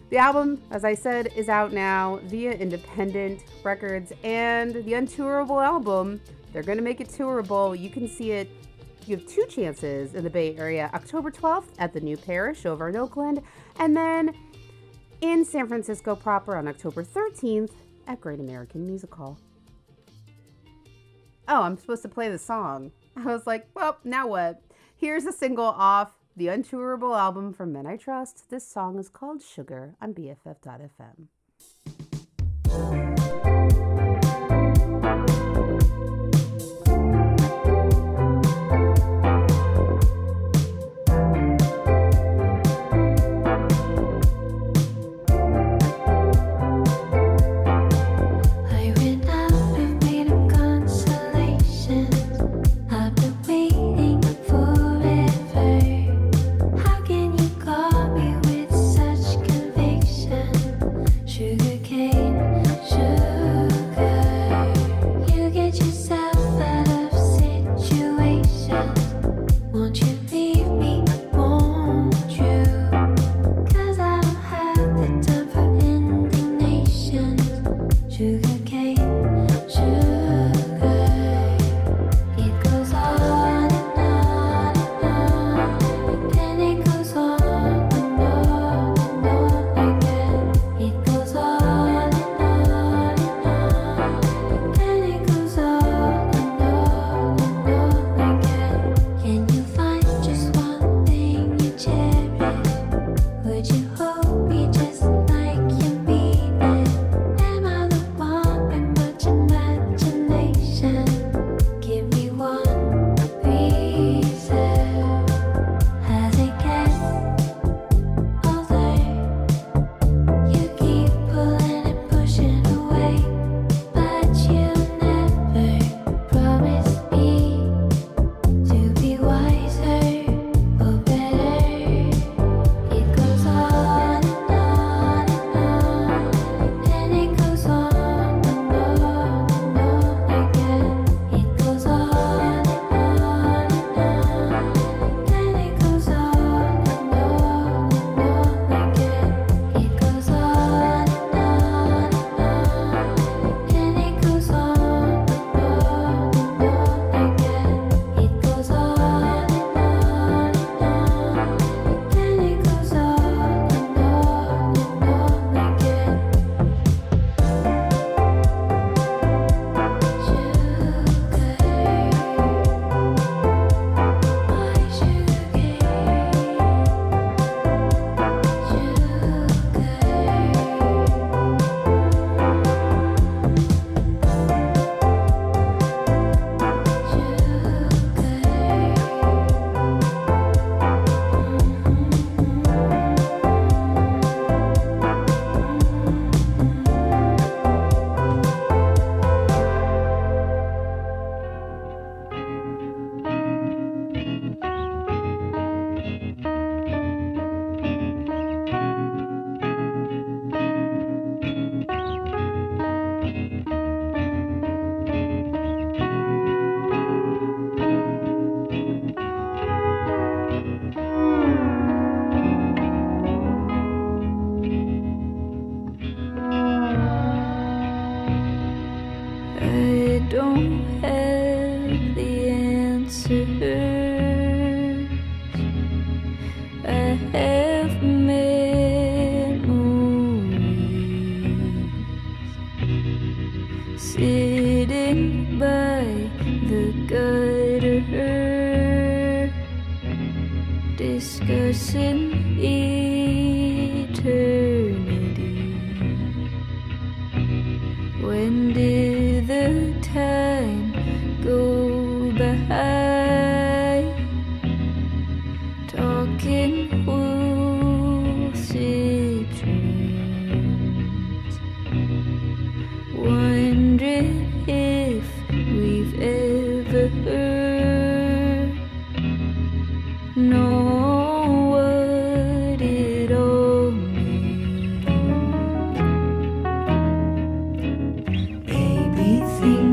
[0.10, 6.20] The album, as I said, is out now via Independent Records and the untourable album.
[6.52, 7.76] They're going to make it tourable.
[7.76, 8.50] You can see it.
[9.06, 12.90] You have two chances in the Bay Area October 12th at the New Parish over
[12.90, 13.44] in Oakland,
[13.78, 14.36] and then
[15.22, 17.74] in San Francisco proper on October 13th
[18.08, 19.38] at Great American Music Hall.
[21.48, 22.92] Oh, I'm supposed to play the song.
[23.16, 24.62] I was like, well, now what?
[24.96, 28.50] Here's a single off the untourable album from Men I Trust.
[28.50, 31.28] This song is called Sugar on BFF.fm.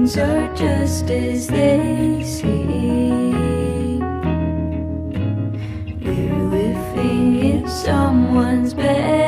[0.06, 4.00] things are just as they seem.
[6.00, 9.25] We're living in someone's bed.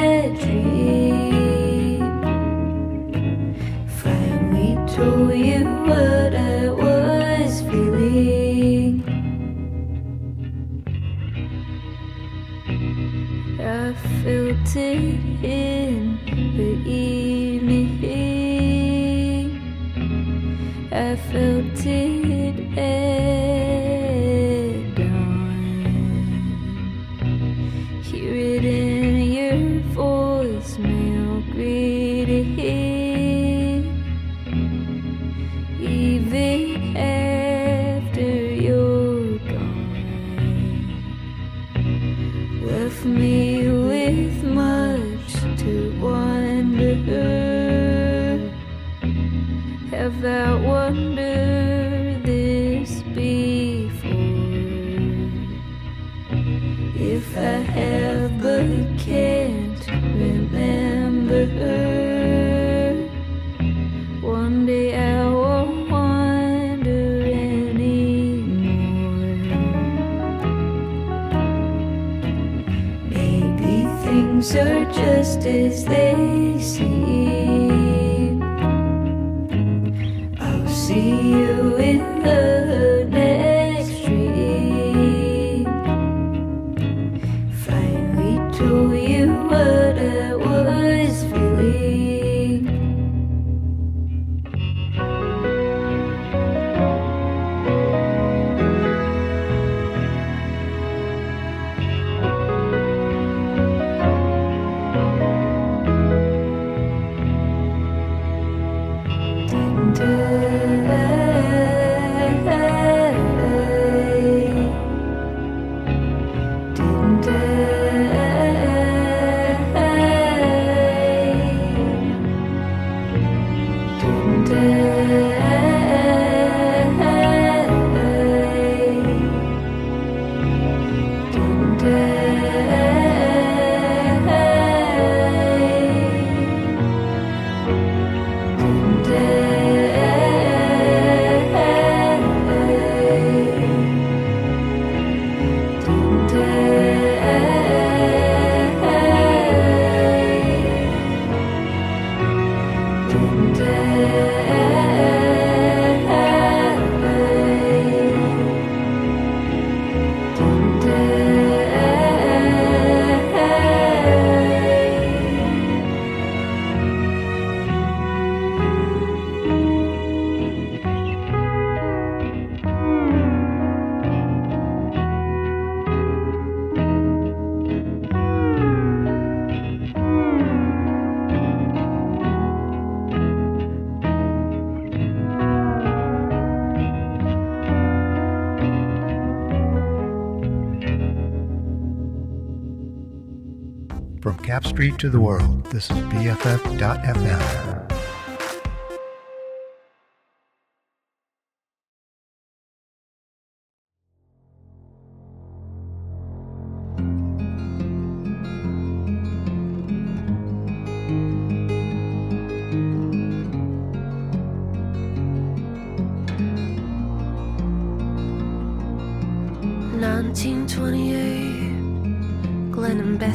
[194.64, 195.64] Street to the world.
[195.66, 197.67] This is BFF.fm.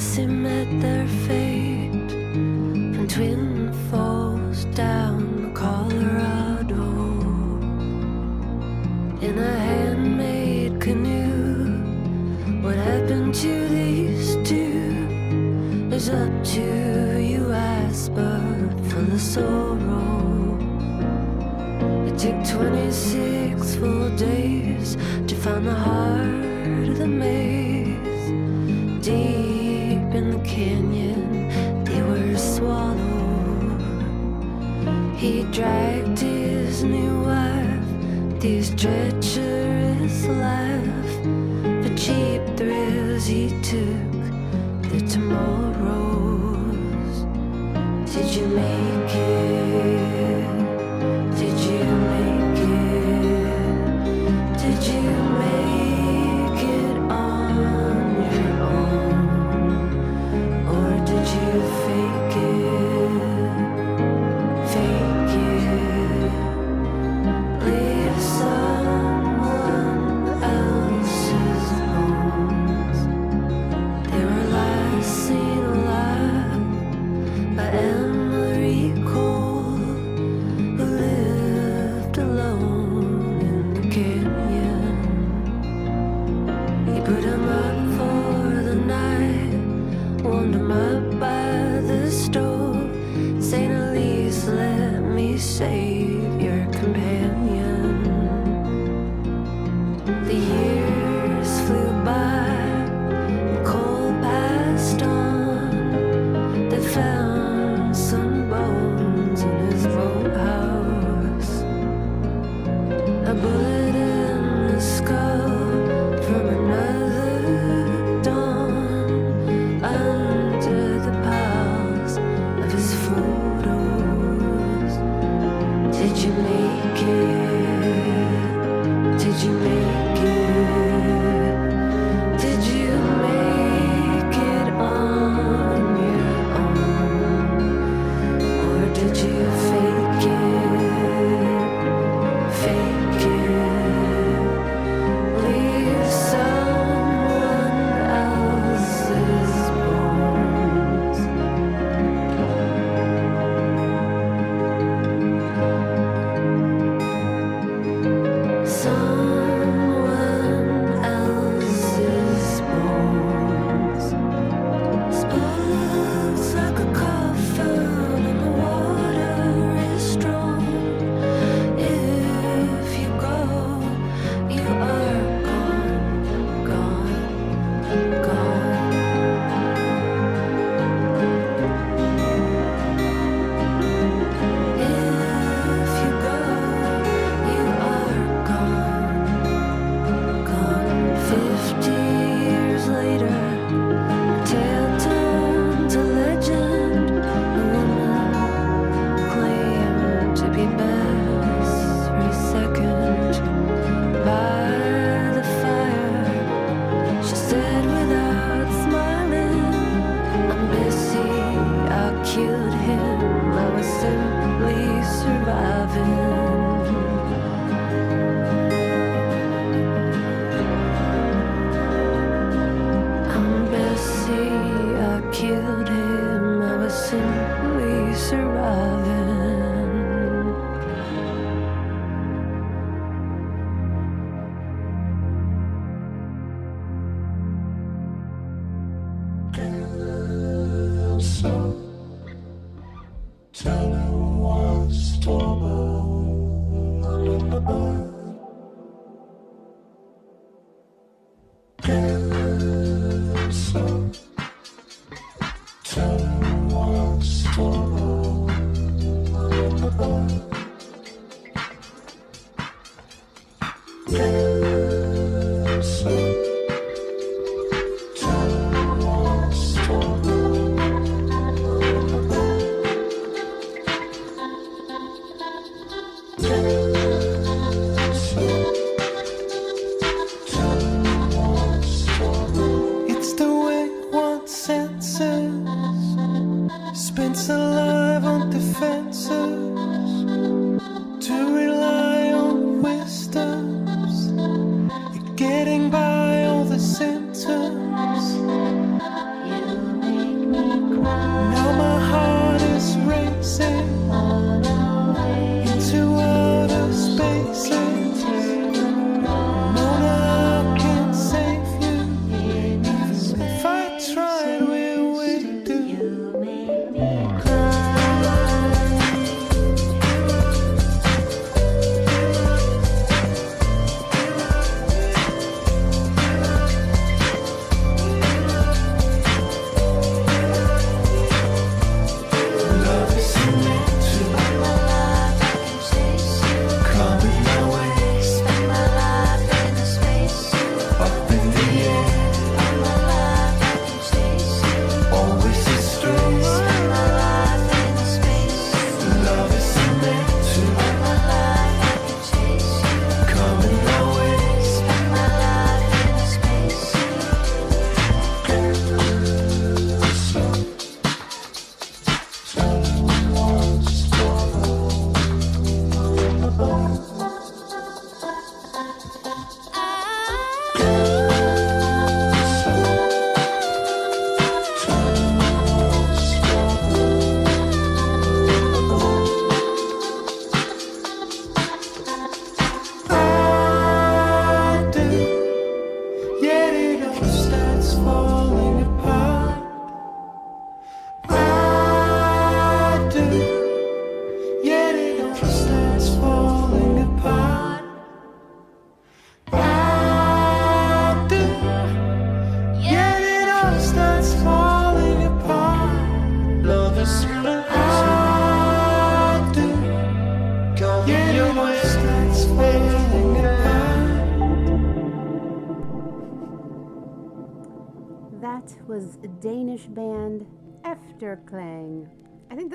[0.04, 1.53] glass and met their face.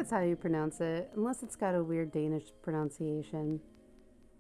[0.09, 3.61] That's how you pronounce it, unless it's got a weird Danish pronunciation,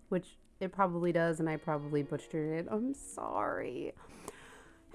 [0.08, 2.66] which it probably does, and I probably butchered it.
[2.70, 3.92] I'm sorry.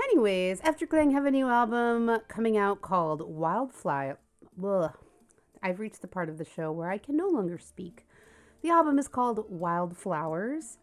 [0.04, 4.14] Anyways, Efterklang have a new album coming out called Wildfly.
[4.66, 4.92] Ugh.
[5.62, 8.08] I've reached the part of the show where I can no longer speak.
[8.64, 10.80] The album is called Windflowers,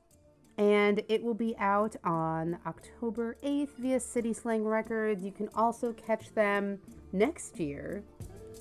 [0.57, 5.25] and it will be out on October 8th via City Slang Records.
[5.25, 6.79] You can also catch them
[7.12, 8.05] next year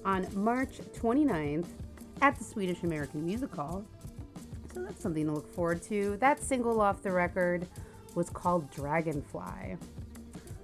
[0.06, 1.68] on March 29th
[2.22, 3.84] at the Swedish American Music Hall.
[4.74, 6.18] So that's something to look forward to.
[6.18, 7.68] That single off the record
[8.16, 9.78] was called Dragonfly,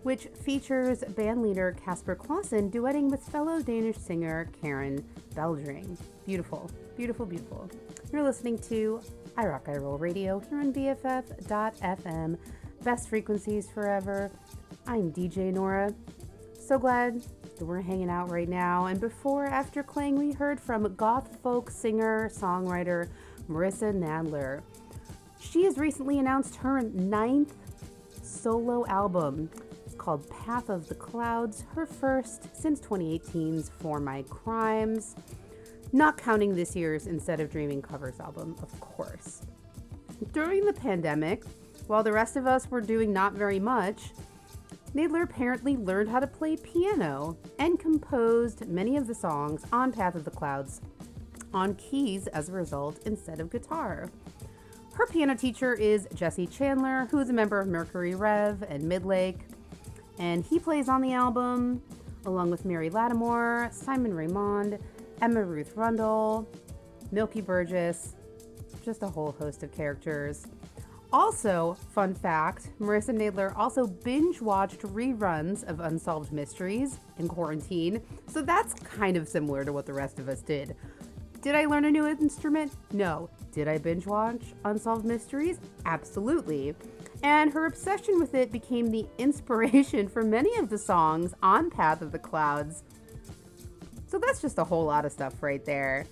[0.04, 5.04] which features bandleader Casper Clausen duetting with fellow Danish singer Karen
[5.34, 5.98] Beldring.
[6.26, 7.70] Beautiful, beautiful, beautiful.
[8.12, 9.02] You're listening to
[9.38, 12.38] I Rock I Roll Radio here on BFF.FM.
[12.84, 14.32] Best frequencies forever.
[14.88, 15.94] I'm DJ Nora.
[16.66, 17.22] So glad
[17.60, 18.88] that we're hanging out right now.
[18.88, 23.08] And before Efterklang, we heard from goth folk singer songwriter
[23.48, 24.64] Marissa Nadler.
[25.40, 27.56] She has recently announced her ninth
[28.24, 29.52] solo album.
[30.00, 35.16] Called Path of the Clouds, her first since 2018's For My Crimes.
[35.94, 39.44] Not counting this year's Instead of Dreaming covers album, of course.
[40.34, 41.44] During the pandemic,
[41.86, 44.10] while the rest of us were doing not very much,
[44.96, 50.16] Nadler apparently learned how to play piano and composed many of the songs on Path
[50.16, 50.80] of the Clouds
[51.54, 54.10] on keys as a result instead of guitar.
[54.94, 59.42] Her piano teacher is Jesse Chandler, who is a member of Mercury Rev and Midlake,
[60.18, 61.82] and he plays on the album
[62.26, 64.80] along with Mary Lattimore, Simon Raymonde,
[65.22, 66.48] Emma Ruth Rundle,
[67.12, 68.16] Milky Burgess,
[68.84, 70.48] just a whole host of characters.
[71.16, 78.42] Also, fun fact Marissa Nadler also binge watched reruns of Unsolved Mysteries in quarantine, so
[78.42, 80.76] that's kind of similar to what the rest of us did.
[81.42, 82.74] Did I learn a new instrument?
[82.92, 83.30] No.
[83.54, 85.62] Did I binge watch Unsolved Mysteries?
[85.86, 86.76] Absolutely.
[87.24, 92.02] And her obsession with it became the inspiration for many of the songs on Path
[92.02, 92.84] of the Clouds.
[94.08, 96.08] So that's just a whole lot of stuff right there,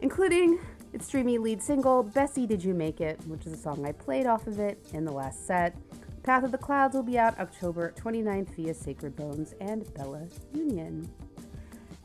[0.00, 0.60] including
[0.94, 4.26] its streamy lead single, Bessie Did You Make It, which is a song I played
[4.26, 5.76] off of it in the last set.
[6.22, 11.10] Path of the Clouds will be out October 29th via Sacred Bones and Bella Union.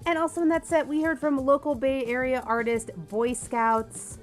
[0.07, 4.17] And also in that set, we heard from local Bay Area artist Boy Scouts.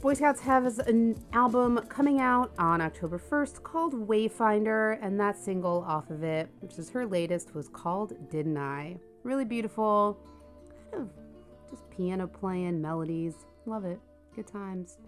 [0.00, 5.84] Boy Scouts has an album coming out on October 1st called Wayfinder, and that single
[5.88, 8.96] off of it, which is her latest, was called Didn't I?
[9.24, 10.20] Really beautiful,
[10.92, 11.25] kind of
[11.96, 13.34] piano playing, melodies.
[13.64, 14.00] Love it.
[14.34, 14.98] Good times.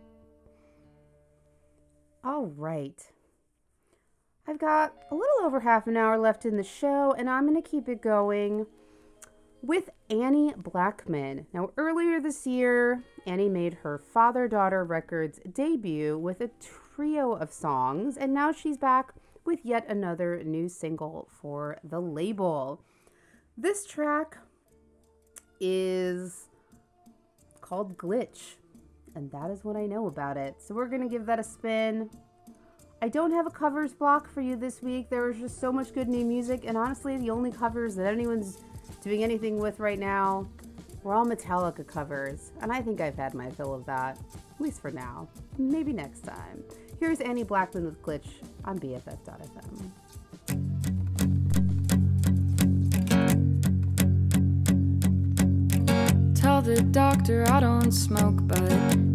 [2.24, 3.00] All right.
[4.46, 7.62] I've got a little over half an hour left in the show, and I'm going
[7.62, 8.66] to keep it going
[9.62, 11.46] with Annie Blackman.
[11.52, 16.50] Now, earlier this year, Annie made her Father Daughter Records debut with a
[16.94, 19.12] trio of songs, and now she's back
[19.44, 22.82] with yet another new single for the label.
[23.56, 24.38] This track
[25.60, 26.47] is
[27.68, 28.54] called Glitch,
[29.14, 30.56] and that is what I know about it.
[30.58, 32.08] So, we're going to give that a spin.
[33.00, 35.10] I don't have a covers block for you this week.
[35.10, 38.58] There was just so much good new music, and honestly, the only covers that anyone's
[39.02, 40.48] doing anything with right now
[41.02, 44.18] were all Metallica covers, and I think I've had my fill of that,
[44.54, 45.28] at least for now.
[45.58, 46.64] Maybe next time.
[46.98, 48.26] Here's Annie Blackman with Glitch
[48.64, 49.90] on BFF.fm.
[56.38, 58.70] Tell the doctor I don't smoke, but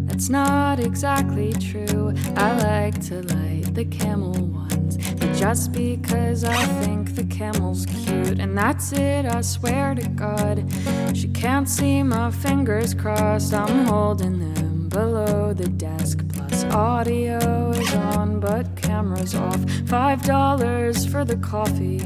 [0.08, 2.14] that's not exactly true.
[2.36, 4.98] I like to light the camel ones,
[5.40, 10.70] just because I think the camel's cute, and that's it, I swear to God.
[11.16, 16.28] She can't see my fingers crossed, I'm holding them below the desk.
[16.28, 19.64] Plus, audio is on, but camera's off.
[19.88, 22.00] Five dollars for the coffee,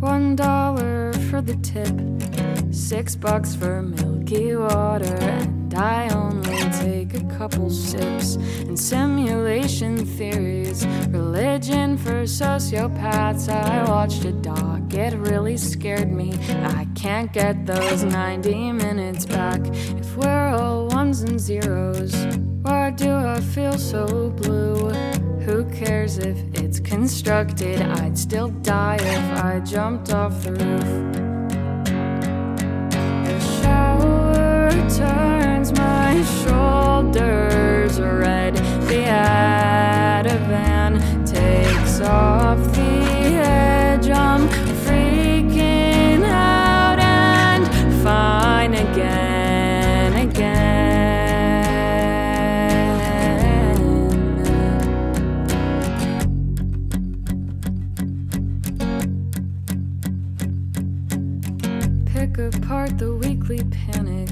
[0.00, 1.96] one dollar for the tip.
[2.72, 3.82] Six bucks for
[4.30, 8.36] milky water, and I only take a couple sips.
[8.60, 13.48] And simulation theories, religion for sociopaths.
[13.48, 16.34] I watched a doc, it really scared me.
[16.64, 22.14] I can't get those 90 minutes back if we're all ones and zeros.
[22.62, 24.90] Why do I feel so blue?
[25.46, 27.80] Who cares if it's constructed?
[27.80, 31.29] I'd still die if I jumped off the roof.
[37.00, 38.54] Shoulders red.
[38.56, 42.80] The Ativan takes off the
[43.36, 44.10] edge.
[44.10, 44.48] I'm
[44.84, 47.66] freaking out and
[48.02, 50.58] fine again, again.
[62.04, 64.29] Pick apart the weekly panic.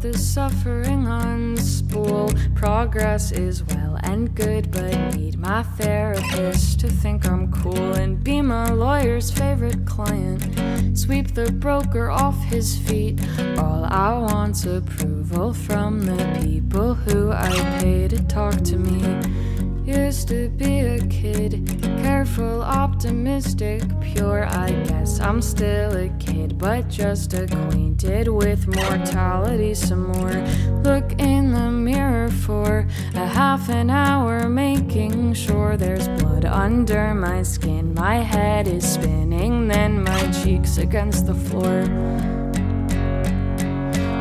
[0.00, 2.32] The suffering unspool.
[2.54, 8.40] Progress is well and good, but need my therapist to think I'm cool and be
[8.40, 10.96] my lawyer's favorite client.
[10.96, 13.20] Sweep the broker off his feet.
[13.58, 19.49] All I want's approval from the people who I pay to talk to me.
[19.90, 21.66] Used to be a kid,
[22.00, 24.44] careful, optimistic, pure.
[24.44, 30.46] I guess I'm still a kid, but just acquainted with mortality some more.
[30.84, 37.42] Look in the mirror for a half an hour, making sure there's blood under my
[37.42, 37.92] skin.
[37.92, 41.82] My head is spinning, then my cheeks against the floor.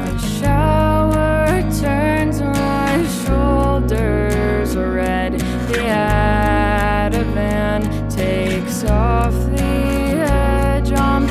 [0.01, 3.05] The shower turns my
[4.69, 5.33] shoulders red.
[5.69, 5.77] The
[7.09, 7.81] Ativan
[8.13, 10.91] takes off the edge.
[10.91, 11.27] I'm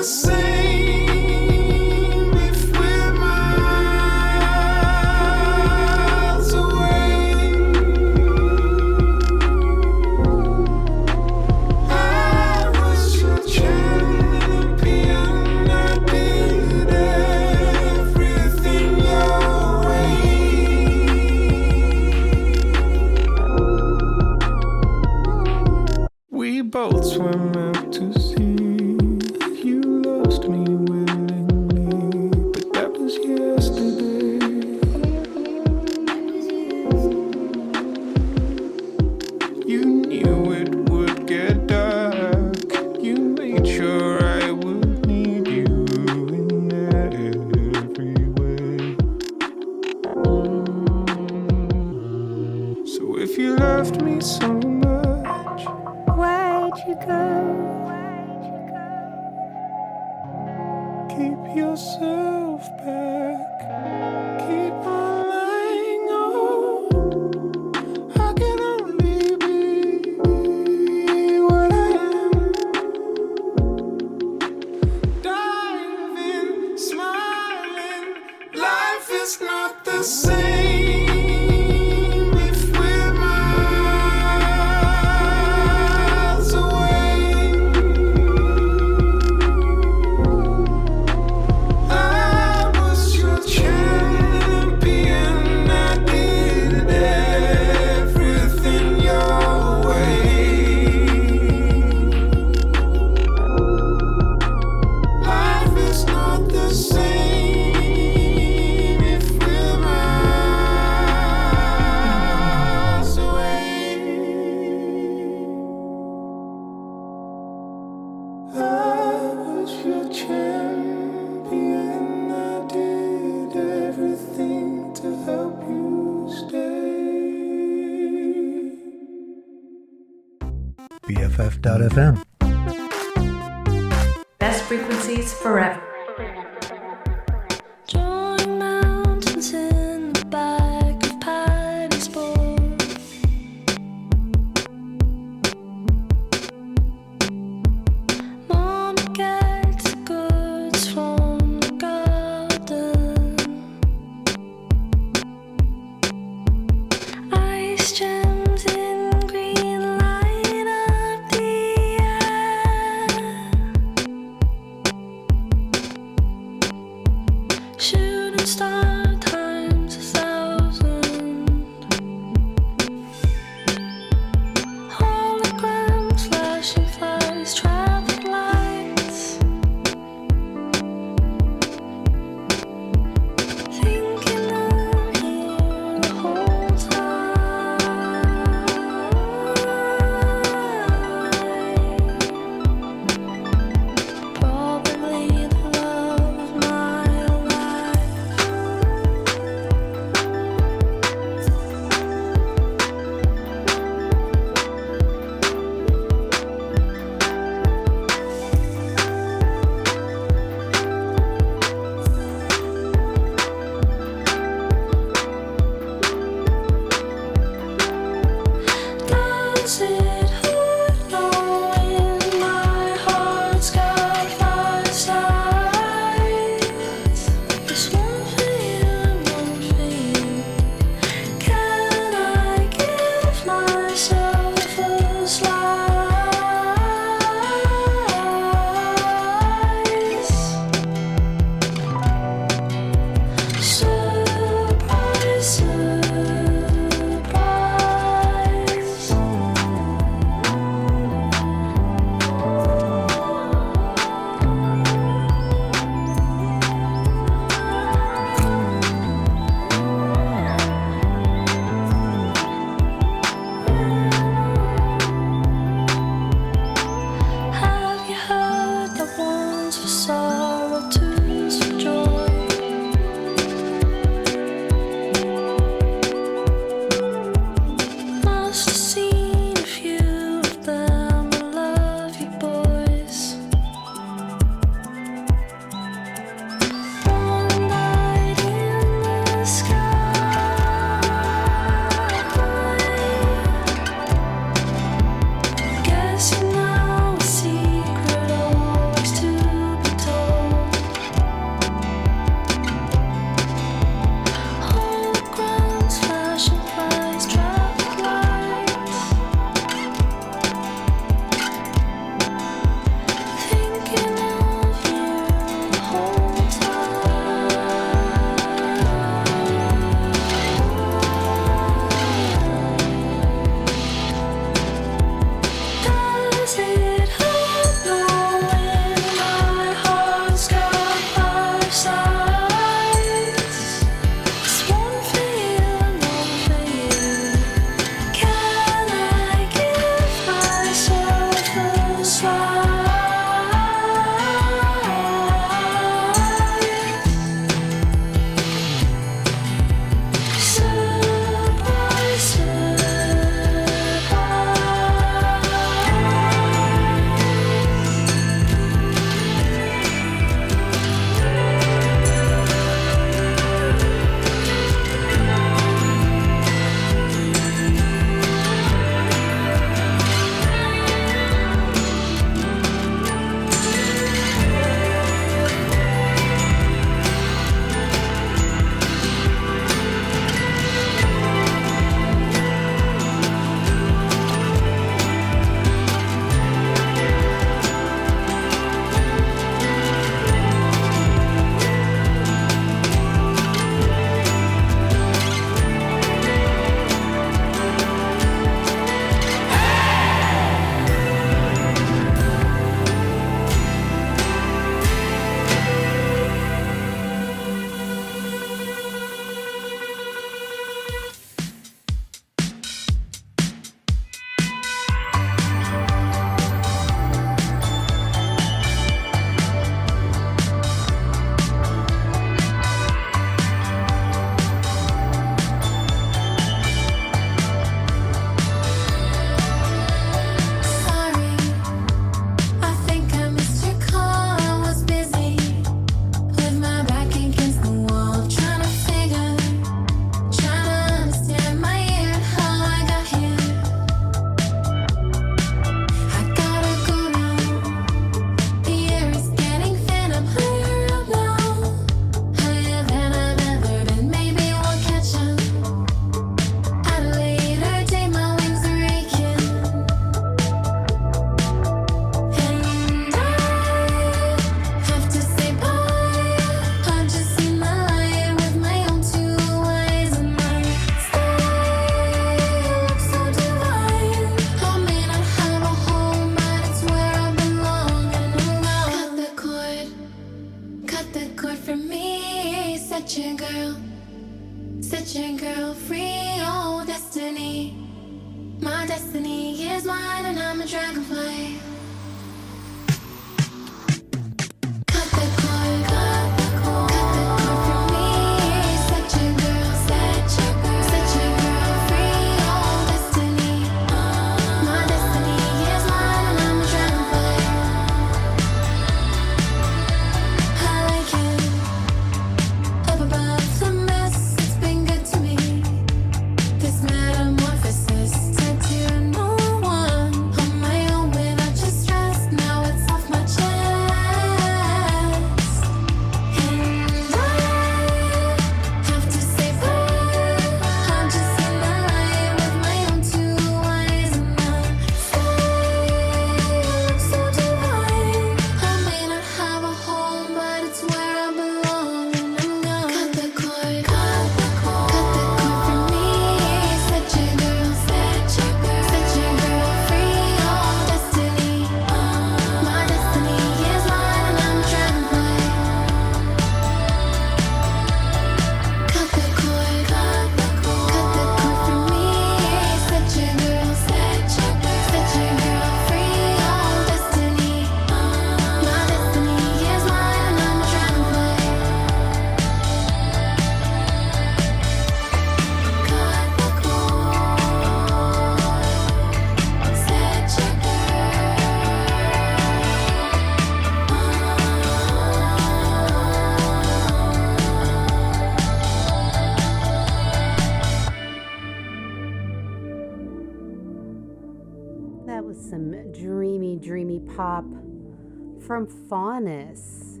[598.56, 600.00] from Fauness.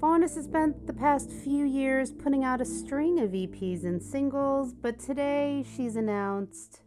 [0.00, 4.72] Fauness has spent the past few years putting out a string of EPs and singles,
[4.72, 6.82] but today she's announced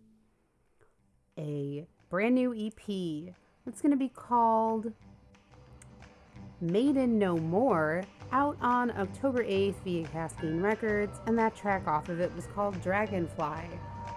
[1.38, 3.36] a brand new EP
[3.66, 4.94] that's going to be called
[6.62, 12.22] Maiden No More, out on October 8th via Cascade Records, and that track off of
[12.22, 13.68] it was called Dragonfly.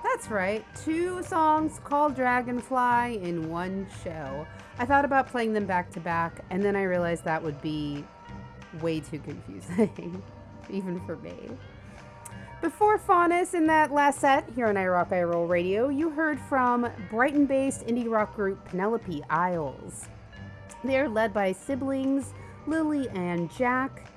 [0.04, 4.46] That's right, two songs called Dragonfly in one show.
[4.82, 8.04] I thought about playing them back to back, and then I realized that would be
[8.80, 10.20] way too confusing,
[10.70, 11.36] even for me.
[12.60, 16.40] Before Fauness in that last set here on I Rock I Roll Radio, you heard
[16.48, 20.08] from Brighton based indie rock group Penelope Isles.
[20.82, 22.34] They are led by siblings
[22.66, 24.10] Lily and Jack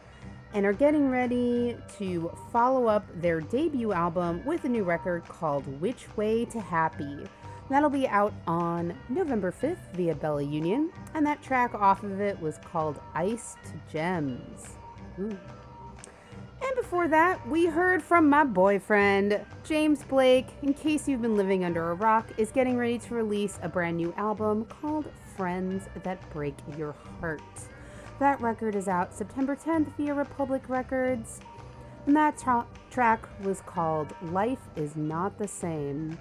[0.55, 5.67] and are getting ready to follow up their debut album with a new record called
[5.79, 7.27] Which Way to Happy.
[7.69, 12.39] That'll be out on November 5th via Bella Union, and that track off of it
[12.39, 13.57] was called Iced
[13.91, 14.75] Gems.
[15.19, 15.37] Ooh.
[16.61, 20.47] And before that, we heard from my boyfriend, James Blake.
[20.61, 23.97] In case you've been living under a rock, is getting ready to release a brand
[23.97, 27.41] new album called Friends That Break Your Heart.
[28.19, 31.39] That record is out September 10th via Republic Records.
[32.05, 36.17] And that tra- track was called Life Is Not the Same.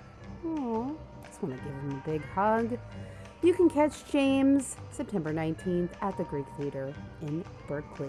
[0.47, 0.91] Aw,
[1.35, 2.79] just want to give him a big hug.
[3.43, 8.09] You can catch James September 19th at the Greek Theater in Berkeley.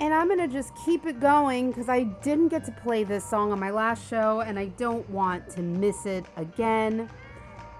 [0.00, 3.22] And I'm going to just keep it going because I didn't get to play this
[3.22, 7.10] song on my last show and I don't want to miss it again.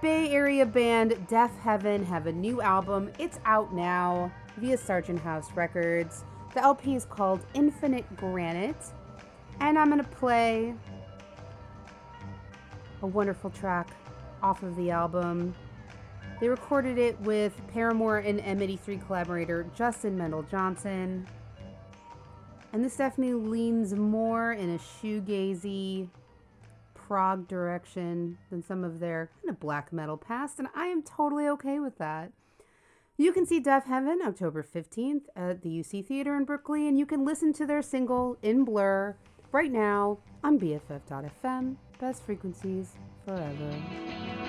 [0.03, 3.11] Bay Area band Deafheaven have a new album.
[3.17, 6.23] It's out now via Sargent House Records.
[6.53, 8.93] The LP is called Infinite Granite.
[9.59, 10.75] And I'm going to play
[13.01, 13.89] a wonderful track
[14.41, 15.55] off of the album.
[16.39, 21.25] They recorded it with Paramore and M83 collaborator Justin Meldal-Johnsen.
[22.73, 26.09] And this definitely leans more in a shoegazy
[26.93, 31.47] prog direction than some of their kind of black metal past, and I am totally
[31.47, 32.31] okay with that.
[33.17, 37.23] You can see Deafheaven October 15th at the UC Theater in Berkeley, and you can
[37.23, 39.15] listen to their single In Blur
[39.53, 41.77] right now on BFF.fm.
[41.99, 42.91] Best frequencies
[43.25, 44.44] forever.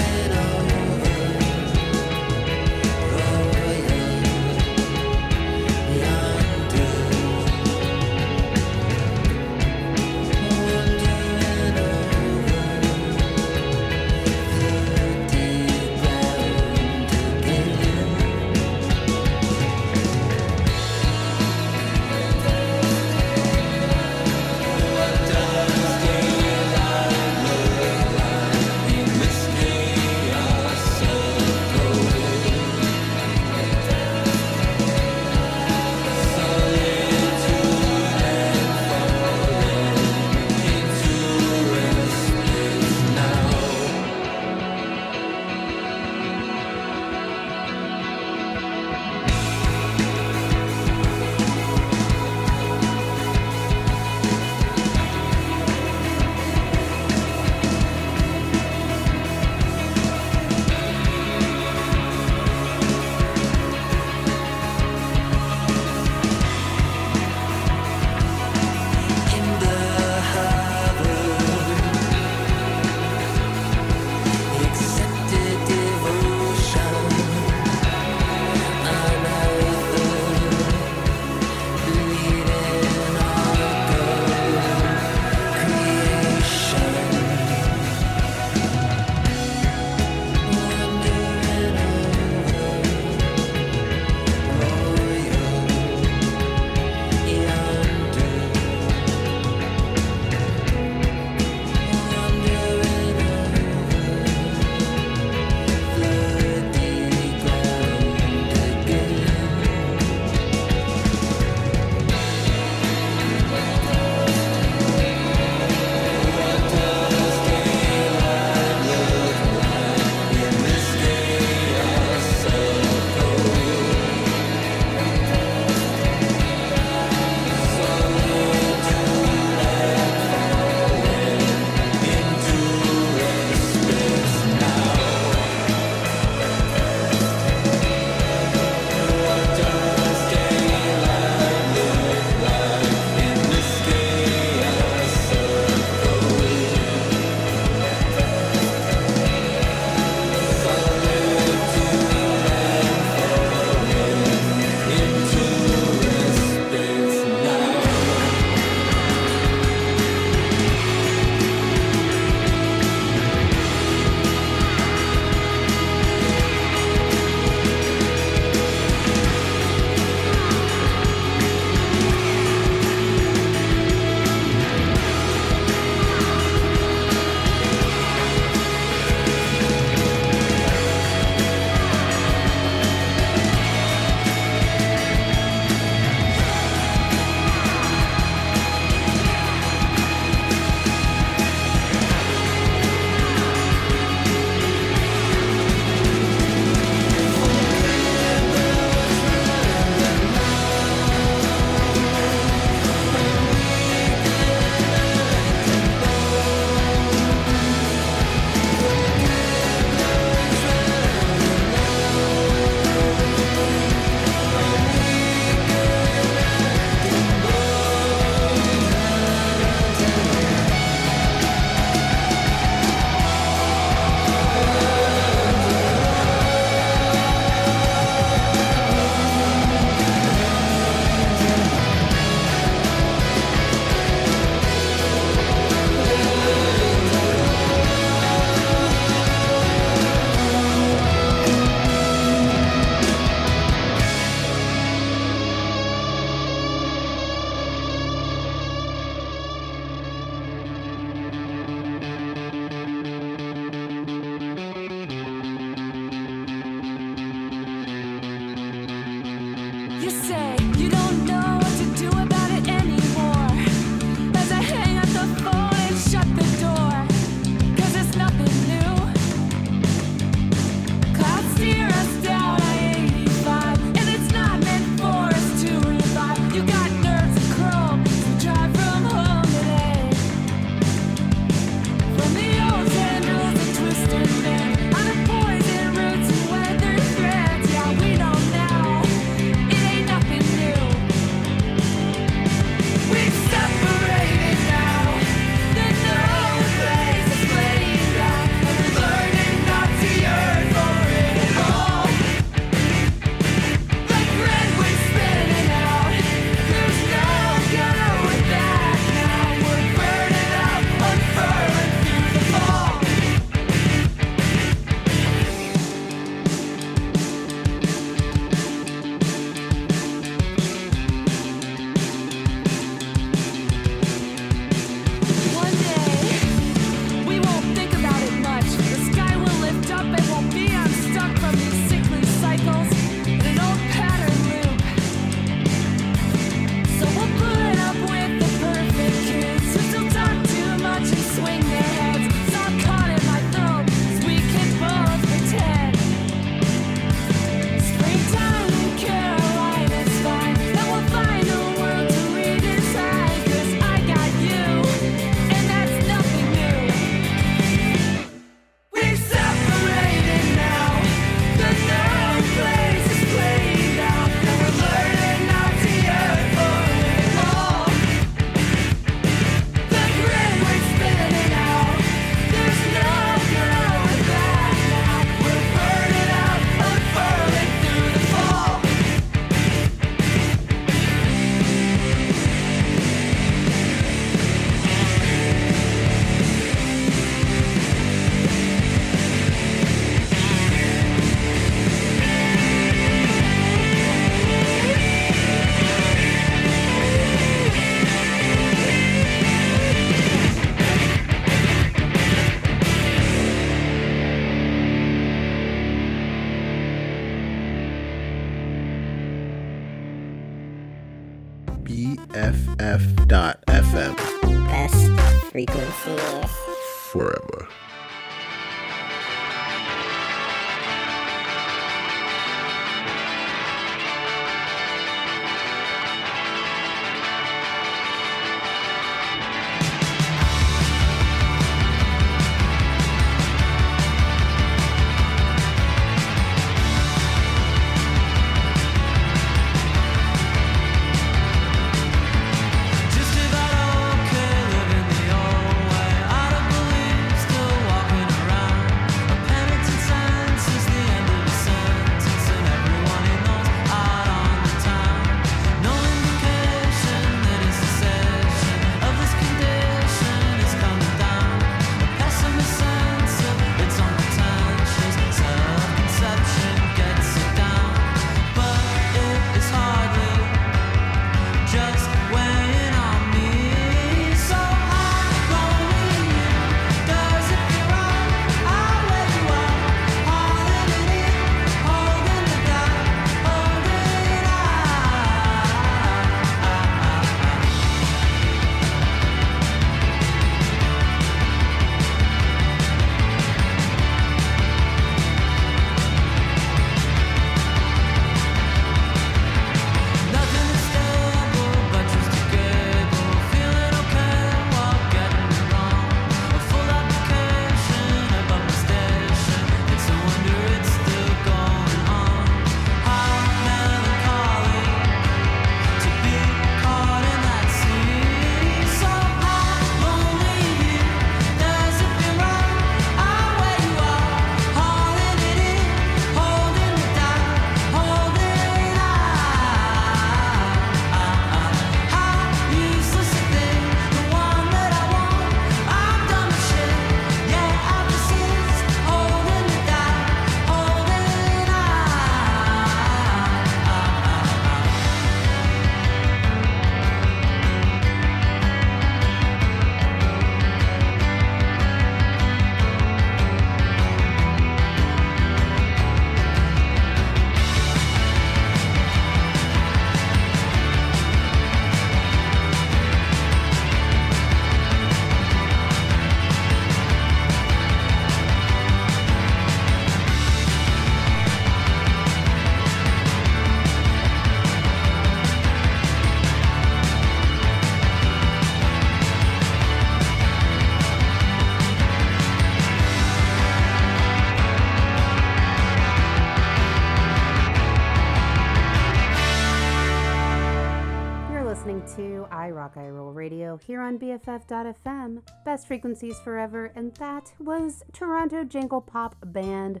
[594.18, 600.00] BFF.FM, best frequencies forever, and that was Toronto jangle pop band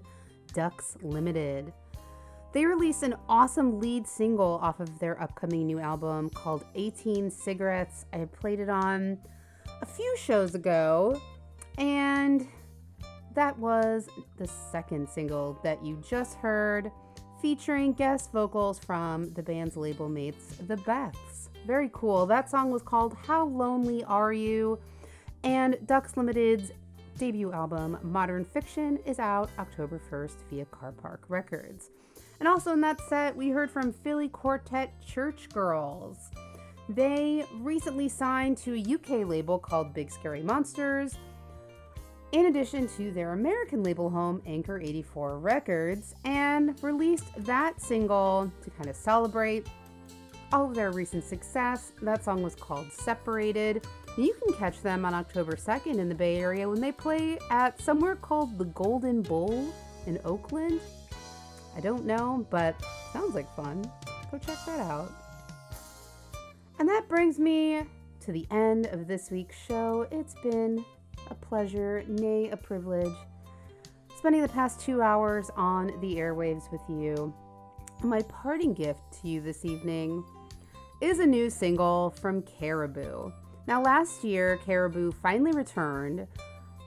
[0.52, 1.72] Ducks Limited.
[2.52, 8.06] They released an awesome lead single off of their upcoming new album called 18 Cigarettes.
[8.12, 9.18] I played it on
[9.82, 11.20] a few shows ago,
[11.76, 12.48] and
[13.34, 16.90] that was the second single that you just heard,
[17.42, 21.16] featuring guest vocals from the band's label mates, The Beths.
[21.66, 22.26] Very cool.
[22.26, 24.78] That song was called How Lonely Are You?
[25.42, 26.70] And Ducks Limited's
[27.18, 31.90] debut album, Modern Fiction, is out October 1st via Car Park Records.
[32.38, 36.30] And also in that set, we heard from Philly quartet Church Girls.
[36.88, 41.18] They recently signed to a UK label called Big Scary Monsters,
[42.30, 48.70] in addition to their American label home, Anchor 84 Records, and released that single to
[48.70, 49.66] kind of celebrate
[50.56, 51.92] all of their recent success.
[52.00, 53.86] That song was called Separated.
[54.16, 57.78] You can catch them on October 2nd in the Bay Area when they play at
[57.78, 59.70] somewhere called the Golden Bull
[60.06, 60.80] in Oakland.
[61.76, 62.74] I don't know, but
[63.12, 63.82] sounds like fun.
[64.30, 65.12] Go check that out.
[66.78, 67.82] And that brings me
[68.20, 70.08] to the end of this week's show.
[70.10, 70.82] It's been
[71.28, 73.12] a pleasure, nay, a privilege,
[74.16, 77.34] spending the past two hours on the airwaves with you.
[78.02, 80.24] My parting gift to you this evening
[81.00, 83.30] is a new single from Caribou.
[83.66, 86.26] Now, last year, Caribou finally returned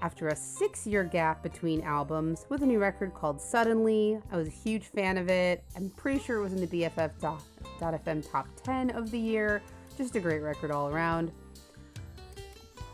[0.02, 4.20] after a six year gap between albums with a new record called Suddenly.
[4.32, 5.64] I was a huge fan of it.
[5.76, 9.62] I'm pretty sure it was in the BFF.FM top 10 of the year.
[9.98, 11.32] Just a great record all around.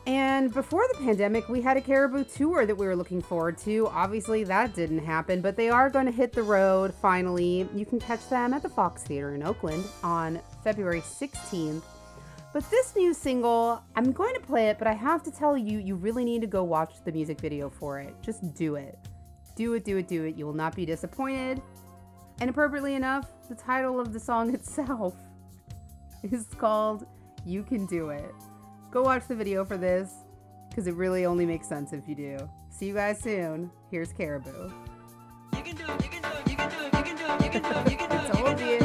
[0.07, 3.87] And before the pandemic, we had a Caribou tour that we were looking forward to.
[3.87, 7.67] Obviously, that didn't happen, but they are going to hit the road finally.
[7.73, 11.83] You can catch them at the Fox Theater in Oakland on February 16th.
[12.51, 15.77] But this new single, I'm going to play it, but I have to tell you,
[15.77, 18.15] you really need to go watch the music video for it.
[18.23, 18.97] Just do it.
[19.55, 20.35] Do it, do it, do it.
[20.35, 21.61] You will not be disappointed.
[22.41, 25.13] And appropriately enough, the title of the song itself
[26.23, 27.05] is called
[27.45, 28.33] You Can Do It.
[28.89, 30.11] Go watch the video for this
[30.69, 32.49] because it really only makes sense if you do.
[32.71, 33.69] See you guys soon.
[33.91, 34.71] Here's Caribou.
[38.31, 38.84] Told you.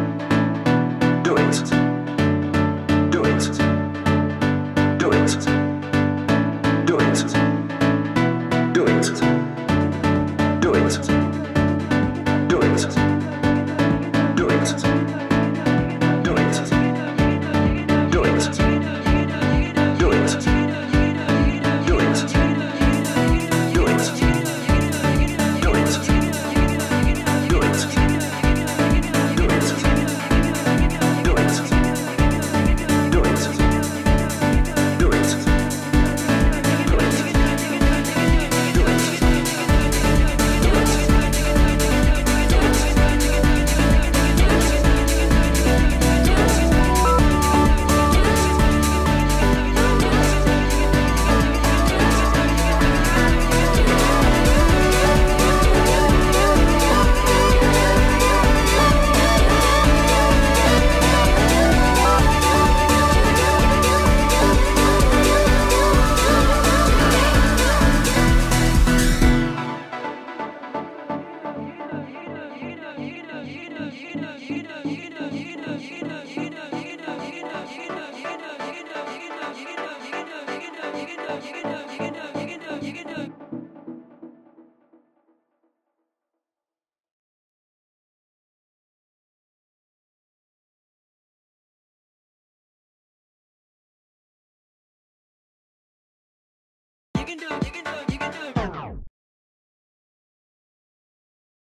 [1.51, 1.90] night.